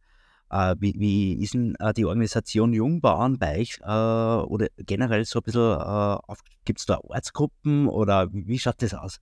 Äh, 0.50 0.76
wie, 0.78 0.94
wie, 0.98 1.34
ist 1.42 1.54
denn 1.54 1.74
äh, 1.80 1.92
die 1.92 2.04
Organisation 2.04 2.72
Jungbauern 2.72 3.38
bei 3.38 3.60
euch 3.60 3.78
äh, 3.82 3.86
oder 3.86 4.68
generell 4.78 5.24
so 5.24 5.40
ein 5.40 5.42
bisschen, 5.42 6.18
gibt 6.64 6.78
es 6.78 6.86
da 6.86 6.98
Ortsgruppen 6.98 7.88
oder 7.88 8.32
wie, 8.32 8.46
wie, 8.46 8.58
schaut 8.58 8.80
das 8.80 8.94
aus? 8.94 9.20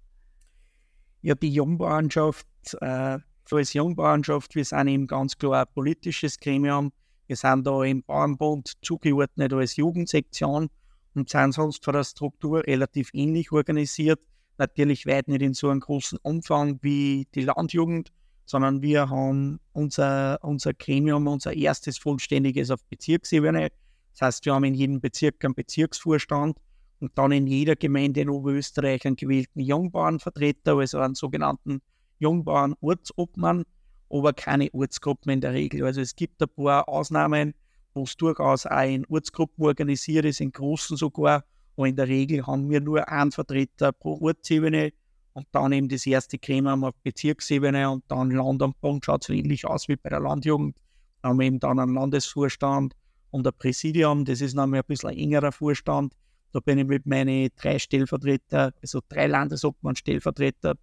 Ja, 1.23 1.35
die 1.35 1.51
Jungbauernschaft, 1.51 2.47
äh, 2.81 3.19
so 3.49 3.57
als 3.57 3.73
Jungbauernschaft, 3.73 4.55
wir 4.55 4.65
sind 4.65 4.89
eben 4.89 5.07
ganz 5.07 5.39
klar 5.39 5.63
ein 5.63 5.73
politisches 5.75 6.39
Gremium. 6.39 6.93
Wir 7.27 7.37
sind 7.37 7.67
da 7.67 7.83
im 7.83 8.03
Bauernbund 8.03 8.75
zugeordnet 8.83 9.53
als 9.55 9.77
Jugendsektion 9.77 10.69
und 11.15 11.31
sind 11.31 11.53
sonst 11.53 11.83
von 11.83 11.95
der 11.95 12.05
Struktur 12.05 12.67
relativ 12.67 13.11
ähnlich 13.15 13.51
organisiert. 13.53 14.21
Natürlich 14.59 15.07
weit 15.07 15.29
nicht 15.29 15.41
in 15.41 15.55
so 15.55 15.71
einem 15.71 15.81
großen 15.81 16.19
Umfang 16.23 16.79
wie 16.83 17.27
die 17.35 17.43
Landjugend, 17.43 18.13
sondern 18.45 18.83
wir 18.83 19.09
haben 19.09 19.61
unser, 19.73 20.39
unser 20.43 20.75
Gremium, 20.75 21.27
unser 21.27 21.55
erstes 21.55 21.99
vollständiges 21.99 22.71
auf 22.71 22.85
Bezirksebene. 22.85 23.71
Das 24.13 24.21
heißt, 24.21 24.45
wir 24.45 24.55
haben 24.55 24.65
in 24.65 24.75
jedem 24.75 25.01
Bezirk 25.01 25.45
einen 25.45 25.55
Bezirksvorstand 25.55 26.59
und 27.01 27.19
dann 27.19 27.33
in 27.33 27.47
jeder 27.47 27.77
Gemeinde 27.77 28.21
in 28.21 28.29
Oberösterreich 28.29 29.05
einen 29.07 29.17
gewählten 29.17 29.61
Jungbauernvertreter, 29.61 30.77
also 30.79 30.99
einen 30.99 31.15
sogenannten 31.15 31.81
Jungbauern-Ortsobmann, 32.19 33.65
aber 34.11 34.33
keine 34.33 34.73
Ortsgruppen 34.73 35.33
in 35.33 35.41
der 35.41 35.53
Regel. 35.53 35.85
Also 35.85 36.01
es 36.01 36.15
gibt 36.15 36.41
ein 36.43 36.49
paar 36.49 36.89
Ausnahmen, 36.89 37.55
wo 37.95 38.05
es 38.05 38.17
durchaus 38.17 38.67
auch 38.67 38.89
in 38.89 39.05
Ortsgruppen 39.07 39.65
organisiert 39.65 40.25
ist, 40.25 40.41
in 40.41 40.53
großen 40.53 40.97
sogar. 40.97 41.45
Aber 41.77 41.89
in 41.89 41.97
der 41.97 42.09
Regel 42.09 42.47
haben 42.47 42.71
wir 42.71 42.81
nur 42.81 43.09
einen 43.09 43.33
Vertreter 43.33 43.93
pro 43.93 44.21
Ortsebene 44.21 44.93
und 45.35 45.47
dann 45.53 45.73
eben 45.73 45.89
das 45.89 46.07
erste 46.07 46.39
Gremium 46.39 46.85
auf 46.85 46.95
Bezirksebene 47.03 47.91
und 47.91 48.05
dann 48.09 48.31
Land 48.31 48.63
und 48.63 48.81
Bund 48.81 49.05
schaut 49.05 49.25
so 49.25 49.33
ähnlich 49.33 49.67
aus 49.67 49.89
wie 49.89 49.97
bei 49.97 50.09
der 50.09 50.21
Landjugend. 50.21 50.77
Da 51.21 51.29
haben 51.29 51.39
wir 51.39 51.47
eben 51.47 51.61
dann 51.61 51.79
einen 51.79 51.95
Landesvorstand 51.95 52.95
und 53.31 53.47
ein 53.47 53.53
Präsidium, 53.59 54.25
das 54.25 54.41
ist 54.41 54.55
noch 54.55 54.67
mal 54.67 54.79
ein 54.79 54.85
bisschen 54.87 55.11
ein 55.11 55.19
engerer 55.19 55.53
Vorstand. 55.53 56.15
Da 56.53 56.61
bin 56.61 56.79
ich 56.79 56.87
mit 56.87 57.05
meinen 57.05 57.51
drei 57.57 57.81
Stellvertreter, 57.81 58.73
also 58.81 59.01
drei 59.09 59.27
Landesobmann-Stellvertreter 59.27 60.77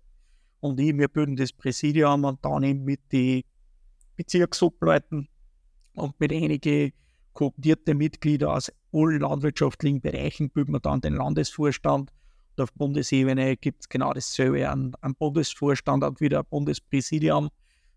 und 0.59 0.79
ich, 0.79 0.97
wir 0.97 1.07
bilden 1.07 1.37
das 1.37 1.53
Präsidium 1.53 2.25
und 2.25 2.43
dann 2.43 2.63
eben 2.63 2.83
mit 2.83 2.99
den 3.11 3.43
Bezirksobleuten 4.17 5.29
und 5.93 6.19
mit 6.19 6.31
einigen 6.31 6.91
kooptierten 7.33 7.97
Mitgliedern 7.97 8.51
aus 8.51 8.71
allen 8.93 9.21
landwirtschaftlichen 9.21 10.01
Bereichen 10.01 10.49
bilden 10.49 10.73
wir 10.73 10.81
dann 10.81 11.01
den 11.01 11.15
Landesvorstand. 11.15 12.11
Auf 12.61 12.73
Bundesebene 12.73 13.57
gibt 13.57 13.81
es 13.81 13.89
genau 13.89 14.13
dasselbe, 14.13 14.69
einen, 14.69 14.93
einen 15.01 15.15
Bundesvorstand 15.15 16.03
und 16.03 16.21
wieder 16.21 16.39
ein 16.39 16.45
Bundespräsidium. 16.49 17.49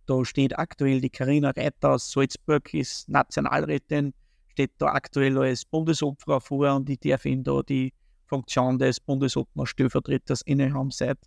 Da 0.06 0.24
steht 0.24 0.58
aktuell 0.58 1.00
die 1.00 1.10
Karina 1.10 1.50
Reiter 1.50 1.92
aus 1.92 2.10
Salzburg, 2.10 2.72
ist 2.74 3.08
Nationalrätin, 3.08 4.12
steht 4.48 4.72
da 4.78 4.86
aktuell 4.86 5.38
als 5.38 5.64
Bundesobfrau 5.64 6.40
vor 6.40 6.74
und 6.74 6.88
ich 6.90 7.00
darf 7.00 7.24
ihn 7.24 7.42
da 7.42 7.62
die 7.62 7.92
Funktion 8.26 8.78
des 8.78 9.00
Bundesobmann-Stellvertreters 9.00 10.42
innehaben 10.42 10.90
seit 10.90 11.18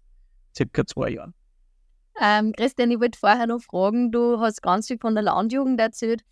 circa 0.56 0.86
zwei 0.86 1.12
Jahren. 1.12 1.34
Ähm, 2.20 2.52
Christian, 2.54 2.92
ich 2.92 3.00
wollte 3.00 3.20
vorher 3.20 3.48
noch 3.48 3.62
fragen, 3.62 4.12
du 4.12 4.40
hast 4.40 4.62
ganz 4.62 4.88
viel 4.88 4.98
von 4.98 5.14
der 5.14 5.24
Landjugend 5.24 5.80
erzählt. 5.80 6.24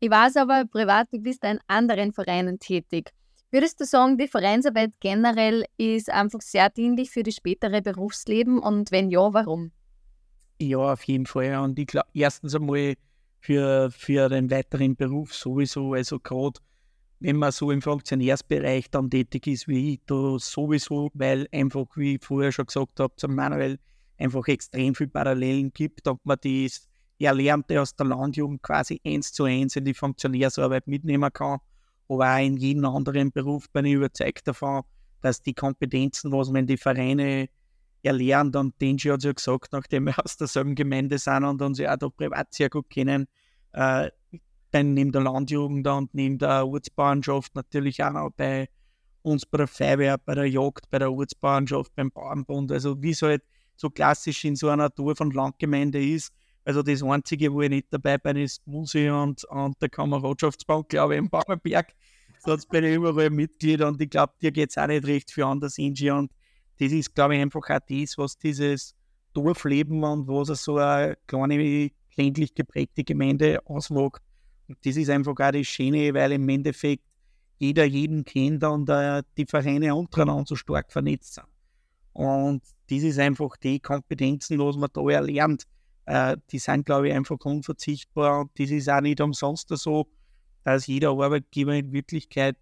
Ich 0.00 0.10
weiß 0.10 0.36
aber 0.36 0.64
privat, 0.66 1.08
du 1.12 1.20
bist 1.20 1.44
in 1.44 1.58
anderen 1.68 2.12
Vereinen 2.12 2.58
tätig. 2.58 3.12
Würdest 3.52 3.78
du 3.80 3.84
sagen, 3.84 4.16
die 4.16 4.28
Vereinsarbeit 4.28 4.92
generell 4.98 5.66
ist 5.76 6.08
einfach 6.08 6.40
sehr 6.40 6.70
dienlich 6.70 7.10
für 7.10 7.22
das 7.22 7.34
spätere 7.34 7.82
Berufsleben 7.82 8.58
und 8.58 8.90
wenn 8.90 9.10
ja, 9.10 9.34
warum? 9.34 9.72
Ja, 10.58 10.78
auf 10.78 11.02
jeden 11.04 11.26
Fall. 11.26 11.58
Und 11.58 11.78
ich 11.78 11.86
glaube, 11.86 12.08
erstens 12.14 12.54
einmal 12.54 12.94
für, 13.40 13.90
für 13.90 14.30
den 14.30 14.50
weiteren 14.50 14.96
Beruf 14.96 15.34
sowieso, 15.34 15.92
also 15.92 16.18
gerade 16.18 16.60
wenn 17.20 17.36
man 17.36 17.52
so 17.52 17.70
im 17.70 17.82
Funktionärsbereich 17.82 18.90
dann 18.90 19.10
tätig 19.10 19.46
ist 19.46 19.68
wie 19.68 19.94
ich, 19.94 20.00
da 20.06 20.38
sowieso, 20.38 21.10
weil 21.12 21.46
einfach, 21.52 21.84
wie 21.96 22.14
ich 22.14 22.24
vorher 22.24 22.52
schon 22.52 22.66
gesagt 22.66 23.00
habe, 23.00 23.14
zum 23.16 23.34
Manuel 23.34 23.78
einfach 24.16 24.48
extrem 24.48 24.94
viele 24.94 25.10
Parallelen 25.10 25.70
gibt 25.74 26.08
und 26.08 26.24
man 26.24 26.38
das 26.42 26.88
Erlernte 27.18 27.82
aus 27.82 27.94
der 27.94 28.06
Landjugend 28.06 28.62
quasi 28.62 28.98
eins 29.04 29.30
zu 29.30 29.44
eins 29.44 29.76
in 29.76 29.84
die 29.84 29.92
Funktionärsarbeit 29.92 30.86
mitnehmen 30.86 31.30
kann. 31.34 31.58
Aber 32.12 32.34
auch 32.34 32.44
in 32.44 32.58
jedem 32.58 32.84
anderen 32.84 33.32
Beruf 33.32 33.70
bin 33.70 33.86
ich 33.86 33.94
überzeugt 33.94 34.46
davon, 34.46 34.82
dass 35.22 35.40
die 35.40 35.54
Kompetenzen, 35.54 36.30
was 36.30 36.50
man 36.50 36.66
die 36.66 36.76
Vereine 36.76 37.48
erlernt, 38.02 38.54
und 38.54 38.78
Denji 38.78 39.08
hat 39.08 39.22
ja 39.22 39.32
gesagt, 39.32 39.72
nachdem 39.72 40.04
wir 40.04 40.14
aus 40.22 40.36
derselben 40.36 40.74
Gemeinde 40.74 41.16
sind 41.16 41.44
und 41.44 41.62
uns 41.62 41.78
ja 41.78 41.94
auch 41.94 41.96
da 41.96 42.10
privat 42.10 42.52
sehr 42.52 42.68
gut 42.68 42.90
kennen, 42.90 43.28
äh, 43.72 44.10
dann 44.72 44.92
neben 44.92 45.10
der 45.10 45.22
Landjugend 45.22 45.86
und 45.86 46.14
neben 46.14 46.36
der 46.36 46.66
Ortsbauernschaft 46.66 47.54
natürlich 47.54 48.04
auch 48.04 48.12
noch 48.12 48.30
bei 48.36 48.68
uns 49.22 49.46
bei 49.46 49.56
der 49.58 49.68
Feuerwehr, 49.68 50.18
bei 50.18 50.34
der 50.34 50.50
Jagd, 50.50 50.90
bei 50.90 50.98
der 50.98 51.10
Ortsbauernschaft, 51.10 51.94
beim 51.94 52.10
Bauernbund. 52.10 52.72
Also 52.72 53.00
wie 53.00 53.10
es 53.10 53.22
halt 53.22 53.42
so 53.76 53.88
klassisch 53.88 54.44
in 54.44 54.56
so 54.56 54.68
einer 54.68 54.90
Tour 54.90 55.16
von 55.16 55.30
Landgemeinde 55.30 56.04
ist. 56.04 56.30
Also 56.64 56.82
das 56.82 57.02
Einzige, 57.02 57.52
wo 57.52 57.62
ich 57.62 57.70
nicht 57.70 57.86
dabei 57.90 58.18
bin, 58.18 58.36
ist 58.36 58.66
Musi 58.66 59.08
und, 59.10 59.44
und 59.44 59.80
der 59.82 59.88
Kameradschaftsbank, 59.88 60.88
glaube 60.88 61.14
ich, 61.14 61.18
im 61.18 61.28
Bauernberg. 61.28 61.92
Sonst 62.38 62.68
bin 62.68 62.84
ich 62.84 62.94
überall 62.94 63.30
Mitglied 63.30 63.82
und 63.82 64.00
ich 64.00 64.10
glaube, 64.10 64.32
dir 64.40 64.52
geht 64.52 64.70
es 64.70 64.78
auch 64.78 64.86
nicht 64.86 65.06
recht 65.06 65.30
viel 65.30 65.44
anders, 65.44 65.78
Ingi. 65.78 66.10
Und 66.10 66.32
das 66.78 66.92
ist, 66.92 67.14
glaube 67.14 67.36
ich, 67.36 67.42
einfach 67.42 67.62
auch 67.68 67.78
das, 67.88 68.18
was 68.18 68.38
dieses 68.38 68.94
Dorfleben 69.32 70.02
und 70.04 70.28
was 70.28 70.62
so 70.62 70.76
eine 70.78 71.16
kleine, 71.26 71.90
ländlich 72.16 72.54
geprägte 72.54 73.04
Gemeinde 73.04 73.60
ausmacht 73.64 74.22
das 74.82 74.96
ist 74.96 75.10
einfach 75.10 75.32
auch 75.32 75.52
das 75.52 75.66
Schöne, 75.66 76.14
weil 76.14 76.32
im 76.32 76.48
Endeffekt 76.48 77.04
jeder 77.58 77.84
jeden 77.84 78.24
kennt 78.24 78.64
und 78.64 78.88
äh, 78.88 79.22
die 79.36 79.46
Vereine 79.46 79.94
untereinander 79.94 80.44
so 80.46 80.56
stark 80.56 80.90
vernetzt 80.92 81.34
sind. 81.34 81.46
Und 82.12 82.62
das 82.90 83.02
ist 83.02 83.18
einfach 83.18 83.56
die 83.56 83.80
Kompetenzen, 83.80 84.58
was 84.58 84.76
man 84.76 84.90
da 84.92 85.00
erlernt. 85.08 85.64
Äh, 86.06 86.36
die 86.50 86.58
sind, 86.58 86.86
glaube 86.86 87.08
ich, 87.08 87.14
einfach 87.14 87.38
unverzichtbar. 87.44 88.40
Und 88.40 88.50
das 88.58 88.70
ist 88.70 88.88
auch 88.88 89.00
nicht 89.00 89.20
umsonst 89.20 89.68
so, 89.68 90.06
dass 90.64 90.86
jeder 90.86 91.10
Arbeitgeber 91.10 91.74
in 91.74 91.92
Wirklichkeit 91.92 92.56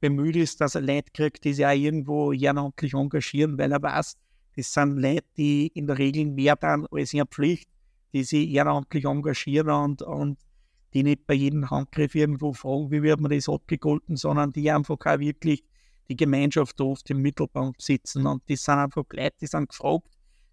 bemüht 0.00 0.36
ist, 0.36 0.60
dass 0.60 0.74
er 0.74 0.82
Leute 0.82 1.10
kriegt, 1.12 1.44
die 1.44 1.54
sich 1.54 1.66
auch 1.66 1.70
irgendwo 1.70 2.32
ehrenamtlich 2.32 2.94
engagieren, 2.94 3.58
weil 3.58 3.72
er 3.72 3.82
weiß, 3.82 4.16
das 4.56 4.72
sind 4.72 4.98
Leute, 4.98 5.24
die 5.36 5.68
in 5.68 5.86
der 5.86 5.98
Regel 5.98 6.26
mehr 6.26 6.56
dann 6.56 6.86
als 6.90 7.12
ihre 7.14 7.26
Pflicht, 7.26 7.68
die 8.12 8.24
sich 8.24 8.50
ehrenamtlich 8.50 9.04
engagieren 9.04 9.70
und, 9.70 10.02
und 10.02 10.38
die 10.94 11.02
nicht 11.02 11.26
bei 11.26 11.34
jedem 11.34 11.68
Handgriff 11.70 12.14
irgendwo 12.14 12.52
fragen, 12.52 12.90
wie 12.90 13.02
wird 13.02 13.20
man 13.20 13.30
das 13.30 13.48
abgegolten, 13.48 14.16
sondern 14.16 14.52
die 14.52 14.70
einfach 14.70 14.96
auch 15.04 15.18
wirklich 15.18 15.62
die 16.08 16.16
Gemeinschaft 16.16 16.80
oft 16.80 17.10
im 17.10 17.20
Mittelpunkt 17.20 17.82
sitzen. 17.82 18.26
Und 18.26 18.42
die 18.48 18.56
sind 18.56 18.78
einfach 18.78 19.04
Leute, 19.12 19.36
die 19.40 19.46
sind 19.46 19.68
gefragt, 19.68 20.08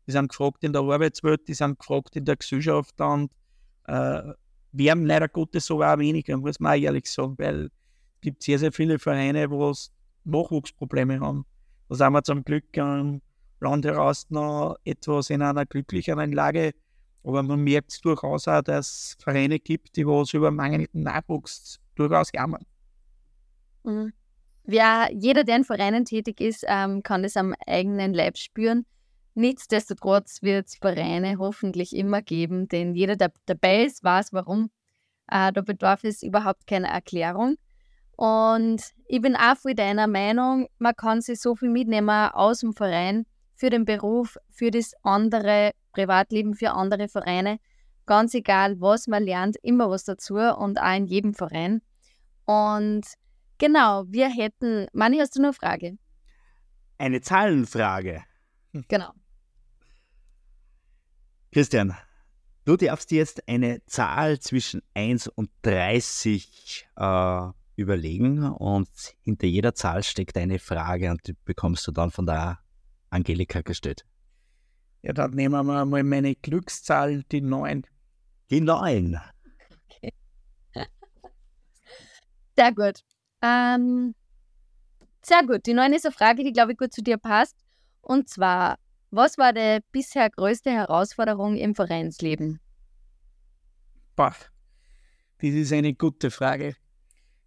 die 0.07 0.11
sind 0.11 0.29
gefragt 0.29 0.63
in 0.63 0.73
der 0.73 0.81
Arbeitswelt, 0.81 1.47
die 1.47 1.53
sind 1.53 1.79
gefragt 1.79 2.15
in 2.15 2.25
der 2.25 2.35
Gesellschaft 2.35 2.99
und 2.99 3.31
äh, 3.87 4.33
wir 4.71 4.91
haben 4.91 5.05
leider 5.05 5.27
Gottes 5.27 5.65
so 5.65 5.81
auch 5.81 5.97
weniger, 5.99 6.37
muss 6.37 6.59
man 6.59 6.77
auch 6.77 6.81
ehrlich 6.81 7.09
sagen, 7.09 7.35
weil 7.37 7.65
es 7.65 8.21
gibt 8.21 8.43
sehr, 8.43 8.59
sehr 8.59 8.71
viele 8.71 8.99
Vereine, 8.99 9.49
wo 9.49 9.73
Nachwuchsprobleme 10.25 11.19
haben. 11.19 11.45
Da 11.89 11.95
sind 11.95 12.13
wir 12.13 12.23
zum 12.23 12.43
Glück 12.43 12.77
am 12.77 13.21
Land 13.59 13.85
heraus 13.85 14.25
noch 14.29 14.77
etwas 14.83 15.29
in 15.29 15.41
einer 15.41 15.65
glücklicheren 15.65 16.31
Lage, 16.31 16.73
aber 17.23 17.43
man 17.43 17.59
merkt 17.61 17.91
es 17.91 18.01
durchaus 18.01 18.47
auch, 18.47 18.61
dass 18.61 19.15
es 19.17 19.23
Vereine 19.23 19.59
gibt, 19.59 19.95
die 19.95 20.05
was 20.05 20.33
über 20.33 20.51
mangelnden 20.51 21.03
Nachwuchs 21.03 21.79
durchaus 21.95 22.31
jammern. 22.33 22.65
Mhm. 23.83 24.13
Ja, 24.65 25.09
jeder, 25.11 25.43
der 25.43 25.57
in 25.57 25.63
Vereinen 25.65 26.05
tätig 26.05 26.39
ist, 26.39 26.63
ähm, 26.67 27.03
kann 27.03 27.23
das 27.23 27.35
am 27.35 27.53
eigenen 27.67 28.13
Leib 28.13 28.37
spüren. 28.37 28.85
Nichtsdestotrotz 29.35 30.43
wird 30.43 30.67
es 30.67 30.75
Vereine 30.75 31.37
hoffentlich 31.39 31.95
immer 31.95 32.21
geben, 32.21 32.67
denn 32.67 32.93
jeder, 32.93 33.15
der 33.15 33.31
dabei 33.45 33.83
ist, 33.85 34.03
weiß 34.03 34.31
warum. 34.33 34.69
Äh, 35.27 35.51
da 35.51 35.61
bedarf 35.61 36.03
es 36.03 36.21
überhaupt 36.21 36.67
keine 36.67 36.87
Erklärung. 36.87 37.55
Und 38.15 38.83
ich 39.07 39.21
bin 39.21 39.35
auch 39.35 39.57
voll 39.57 39.73
deiner 39.73 40.07
Meinung, 40.07 40.67
man 40.77 40.95
kann 40.95 41.21
sich 41.21 41.39
so 41.41 41.55
viel 41.55 41.69
mitnehmen 41.69 42.29
aus 42.31 42.59
dem 42.59 42.73
Verein 42.73 43.25
für 43.55 43.69
den 43.69 43.85
Beruf, 43.85 44.37
für 44.51 44.69
das 44.69 44.93
andere 45.01 45.71
Privatleben, 45.93 46.53
für 46.53 46.71
andere 46.71 47.07
Vereine. 47.07 47.57
Ganz 48.05 48.33
egal, 48.33 48.79
was 48.79 49.07
man 49.07 49.23
lernt, 49.23 49.57
immer 49.63 49.89
was 49.89 50.03
dazu 50.03 50.35
und 50.35 50.79
auch 50.79 50.95
in 50.95 51.05
jedem 51.07 51.33
Verein. 51.33 51.81
Und 52.45 53.05
genau, 53.57 54.03
wir 54.07 54.29
hätten, 54.29 54.87
Manni, 54.93 55.17
hast 55.17 55.35
du 55.35 55.41
eine 55.41 55.53
Frage? 55.53 55.97
Eine 56.97 57.21
Zahlenfrage. 57.21 58.23
Genau. 58.89 59.11
Christian, 61.53 61.95
du 62.65 62.75
darfst 62.75 63.11
dir 63.11 63.19
jetzt 63.19 63.47
eine 63.47 63.85
Zahl 63.85 64.39
zwischen 64.39 64.81
1 64.95 65.27
und 65.27 65.51
30 65.61 66.87
äh, 66.95 67.47
überlegen 67.75 68.43
und 68.43 68.89
hinter 69.21 69.45
jeder 69.45 69.75
Zahl 69.75 70.01
steckt 70.01 70.35
eine 70.35 70.57
Frage 70.57 71.11
und 71.11 71.27
die 71.27 71.35
bekommst 71.45 71.85
du 71.85 71.91
dann 71.91 72.09
von 72.09 72.25
der 72.25 72.57
Angelika 73.11 73.61
gestellt. 73.61 74.03
Ja, 75.03 75.13
dann 75.13 75.31
nehmen 75.31 75.53
wir 75.53 75.85
mal 75.85 76.03
meine 76.03 76.33
Glückszahl, 76.33 77.23
die 77.31 77.41
9. 77.41 77.83
Die 78.49 78.61
9. 78.61 79.19
Okay. 79.85 80.13
Sehr 82.57 82.73
gut. 82.73 83.03
Ähm, 83.43 84.15
sehr 85.21 85.45
gut. 85.45 85.65
Die 85.67 85.73
9 85.73 85.93
ist 85.93 86.05
eine 86.05 86.13
Frage, 86.13 86.43
die, 86.43 86.53
glaube 86.53 86.71
ich, 86.71 86.77
gut 86.77 86.93
zu 86.93 87.03
dir 87.03 87.17
passt. 87.17 87.57
Und 88.01 88.27
zwar, 88.27 88.77
was 89.15 89.37
war 89.37 89.53
die 89.53 89.79
bisher 89.91 90.29
größte 90.29 90.71
Herausforderung 90.71 91.55
im 91.55 91.75
Vereinsleben? 91.75 92.59
Boah, 94.15 94.35
das 95.39 95.49
ist 95.51 95.71
eine 95.71 95.93
gute 95.93 96.31
Frage. 96.31 96.75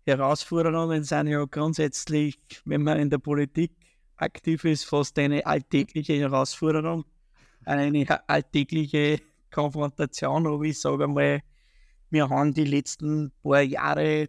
Herausforderungen 0.05 1.03
sind 1.03 1.27
ja 1.27 1.45
grundsätzlich, 1.45 2.39
wenn 2.65 2.85
man 2.85 3.01
in 3.01 3.11
der 3.11 3.19
Politik 3.19 3.73
aktiv 4.17 4.65
ist, 4.65 4.85
fast 4.85 5.19
eine 5.19 5.45
alltägliche 5.45 6.15
Herausforderung, 6.15 7.05
eine 7.65 8.07
alltägliche 8.29 9.21
Konfrontation. 9.51 10.47
Aber 10.47 10.63
ich 10.63 10.81
sage 10.81 11.09
mal, 11.09 11.43
wir 12.11 12.29
haben 12.29 12.55
die 12.55 12.65
letzten 12.65 13.33
paar 13.43 13.63
Jahre 13.63 14.29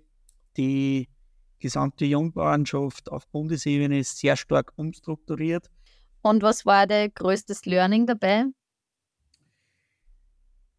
die 0.58 1.08
gesamte 1.60 2.06
Jungbauernschaft 2.06 3.12
auf 3.12 3.28
Bundesebene 3.28 4.04
sehr 4.04 4.36
stark 4.36 4.74
umstrukturiert. 4.76 5.70
Und 6.22 6.42
was 6.42 6.66
war 6.66 6.88
der 6.88 7.10
größtes 7.10 7.66
Learning 7.66 8.06
dabei? 8.06 8.46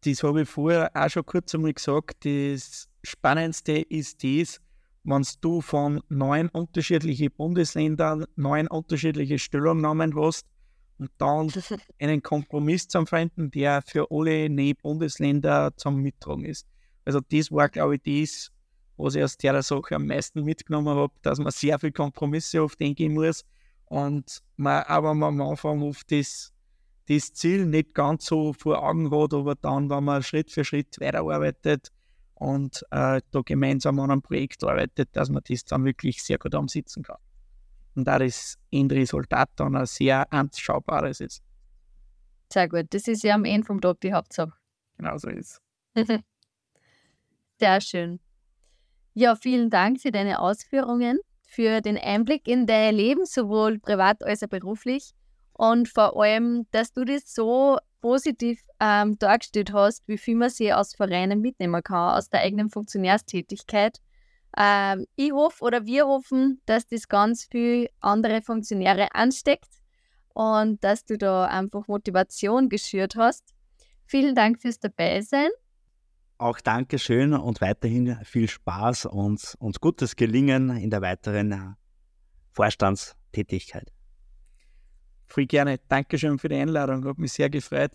Das 0.01 0.23
habe 0.23 0.43
ich 0.43 0.49
vorher 0.49 0.91
auch 0.93 1.09
schon 1.09 1.25
kurz 1.25 1.53
einmal 1.53 1.73
gesagt. 1.73 2.23
Das 2.23 2.87
Spannendste 3.03 3.79
ist 3.79 4.23
das, 4.23 4.61
wenn 5.03 5.25
du 5.41 5.61
von 5.61 6.01
neun 6.09 6.49
unterschiedlichen 6.49 7.31
Bundesländern 7.31 8.25
neun 8.35 8.67
unterschiedliche 8.67 9.39
Stellungnahmen 9.39 10.15
hast 10.15 10.45
und 10.99 11.11
dann 11.17 11.51
einen 11.99 12.21
Kompromiss 12.21 12.87
zu 12.87 13.05
finden, 13.05 13.51
der 13.51 13.81
für 13.81 14.07
alle 14.09 14.49
neun 14.49 14.75
Bundesländer 14.81 15.71
zum 15.75 15.97
Mittragen 16.01 16.45
ist. 16.45 16.67
Also 17.05 17.19
das 17.19 17.51
war, 17.51 17.69
glaube 17.69 17.95
ich, 17.95 18.03
das, 18.03 18.51
was 18.97 19.15
ich 19.15 19.23
aus 19.23 19.37
der 19.37 19.61
Sache 19.63 19.95
am 19.95 20.05
meisten 20.05 20.43
mitgenommen 20.43 20.95
habe, 20.95 21.13
dass 21.23 21.39
man 21.39 21.51
sehr 21.51 21.79
viel 21.79 21.91
Kompromisse 21.91 22.63
oft 22.63 22.79
eingehen 22.81 23.13
muss 23.13 23.43
und 23.89 24.41
man 24.55 24.83
aber 24.83 25.13
man 25.13 25.41
am 25.41 25.49
Anfang 25.49 25.81
oft 25.81 26.11
das, 26.11 26.53
das 27.07 27.33
Ziel 27.33 27.65
nicht 27.65 27.93
ganz 27.93 28.25
so 28.25 28.53
vor 28.53 28.81
Augen 28.81 29.11
hat, 29.11 29.33
aber 29.33 29.55
dann, 29.55 29.89
wenn 29.89 30.03
man 30.03 30.23
Schritt 30.23 30.51
für 30.51 30.63
Schritt 30.63 30.99
weiterarbeitet 30.99 31.91
und 32.35 32.85
äh, 32.91 33.21
da 33.31 33.41
gemeinsam 33.43 33.99
an 33.99 34.11
einem 34.11 34.21
Projekt 34.21 34.63
arbeitet, 34.63 35.09
dass 35.13 35.29
man 35.29 35.43
das 35.47 35.65
dann 35.65 35.83
wirklich 35.83 36.23
sehr 36.23 36.37
gut 36.37 36.55
umsetzen 36.55 37.03
kann. 37.03 37.17
Und 37.95 38.05
da 38.05 38.19
das 38.19 38.57
Endresultat 38.71 39.49
dann 39.55 39.75
ein 39.75 39.85
sehr 39.85 40.31
anschaubares 40.31 41.19
ist. 41.19 41.43
Sehr 42.53 42.69
gut. 42.69 42.85
Das 42.91 43.07
ist 43.07 43.23
ja 43.23 43.35
am 43.35 43.45
Ende 43.45 43.65
vom 43.65 43.81
Tag 43.81 43.99
die 44.01 44.13
Hauptsache. 44.13 44.53
Genau 44.97 45.17
so 45.17 45.29
ist 45.29 45.61
Sehr 47.59 47.81
schön. 47.81 48.19
Ja, 49.13 49.35
vielen 49.35 49.69
Dank 49.69 49.99
für 49.99 50.11
deine 50.11 50.39
Ausführungen, 50.39 51.19
für 51.49 51.81
den 51.81 51.97
Einblick 51.97 52.47
in 52.47 52.67
dein 52.67 52.95
Leben, 52.95 53.25
sowohl 53.25 53.79
privat 53.79 54.23
als 54.23 54.43
auch 54.43 54.47
beruflich. 54.47 55.13
Und 55.53 55.89
vor 55.89 56.15
allem, 56.21 56.67
dass 56.71 56.93
du 56.93 57.03
das 57.03 57.33
so 57.33 57.77
positiv 58.01 58.61
ähm, 58.79 59.17
dargestellt 59.19 59.73
hast, 59.73 60.07
wie 60.07 60.17
viel 60.17 60.35
man 60.35 60.49
sich 60.49 60.73
aus 60.73 60.95
Vereinen 60.95 61.41
mitnehmen 61.41 61.83
kann, 61.83 62.15
aus 62.17 62.29
der 62.29 62.41
eigenen 62.41 62.69
Funktionärstätigkeit. 62.69 63.99
Ähm, 64.57 65.05
ich 65.15 65.31
hoffe 65.31 65.63
oder 65.63 65.85
wir 65.85 66.07
hoffen, 66.07 66.61
dass 66.65 66.87
das 66.87 67.07
ganz 67.07 67.47
viele 67.51 67.89
andere 67.99 68.41
Funktionäre 68.41 69.13
ansteckt 69.13 69.69
und 70.33 70.83
dass 70.83 71.03
du 71.03 71.17
da 71.17 71.45
einfach 71.45 71.87
Motivation 71.87 72.69
geschürt 72.69 73.15
hast. 73.15 73.43
Vielen 74.05 74.35
Dank 74.35 74.61
fürs 74.61 74.79
Dabeisein. 74.79 75.49
Auch 76.39 76.61
Dankeschön 76.61 77.33
und 77.33 77.59
weiterhin 77.59 78.17
viel 78.23 78.47
Spaß 78.47 79.07
und, 79.07 79.55
und 79.59 79.81
gutes 79.81 80.15
Gelingen 80.15 80.77
in 80.77 80.89
der 80.89 81.01
weiteren 81.01 81.51
äh, 81.51 81.57
Vorstandstätigkeit. 82.53 83.91
Voll 85.27 85.47
gerne. 85.47 85.81
Dankeschön 85.89 86.39
für 86.39 86.47
die 86.47 86.55
Einladung. 86.55 87.05
Hat 87.05 87.17
mich 87.17 87.33
sehr 87.33 87.49
gefreut. 87.49 87.91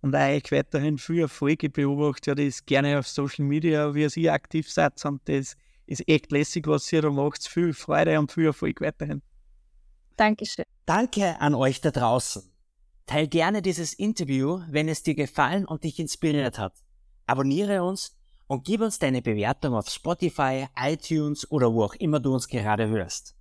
Und 0.00 0.14
auch 0.14 0.20
euch 0.20 0.52
weiterhin 0.52 0.96
viel 0.96 1.22
Erfolg. 1.22 1.64
Ich 1.64 1.72
beobachte 1.72 2.30
ja 2.30 2.34
das 2.36 2.64
gerne 2.64 3.00
auf 3.00 3.08
Social 3.08 3.44
Media, 3.44 3.92
wie 3.96 4.06
ihr 4.06 4.32
aktiv 4.32 4.70
seid. 4.70 5.04
Und 5.04 5.28
das 5.28 5.56
ist 5.86 6.08
echt 6.08 6.30
lässig, 6.30 6.68
was 6.68 6.92
ihr 6.92 7.02
da 7.02 7.10
macht. 7.10 7.48
Viel 7.48 7.74
Freude 7.74 8.20
und 8.20 8.30
viel 8.30 8.46
Erfolg 8.46 8.80
weiterhin. 8.80 9.22
Dankeschön. 10.16 10.66
Danke 10.86 11.40
an 11.40 11.56
euch 11.56 11.80
da 11.80 11.90
draußen. 11.90 12.48
Teil 13.06 13.26
gerne 13.26 13.60
dieses 13.60 13.92
Interview, 13.92 14.60
wenn 14.68 14.88
es 14.88 15.02
dir 15.02 15.16
gefallen 15.16 15.64
und 15.64 15.82
dich 15.82 15.98
inspiriert 15.98 16.60
hat. 16.60 16.74
Abonniere 17.28 17.82
uns 17.84 18.16
und 18.46 18.64
gib 18.64 18.80
uns 18.80 18.98
deine 18.98 19.20
Bewertung 19.20 19.74
auf 19.74 19.90
Spotify, 19.90 20.66
iTunes 20.80 21.48
oder 21.50 21.74
wo 21.74 21.84
auch 21.84 21.94
immer 21.96 22.20
du 22.20 22.32
uns 22.32 22.48
gerade 22.48 22.88
hörst. 22.88 23.37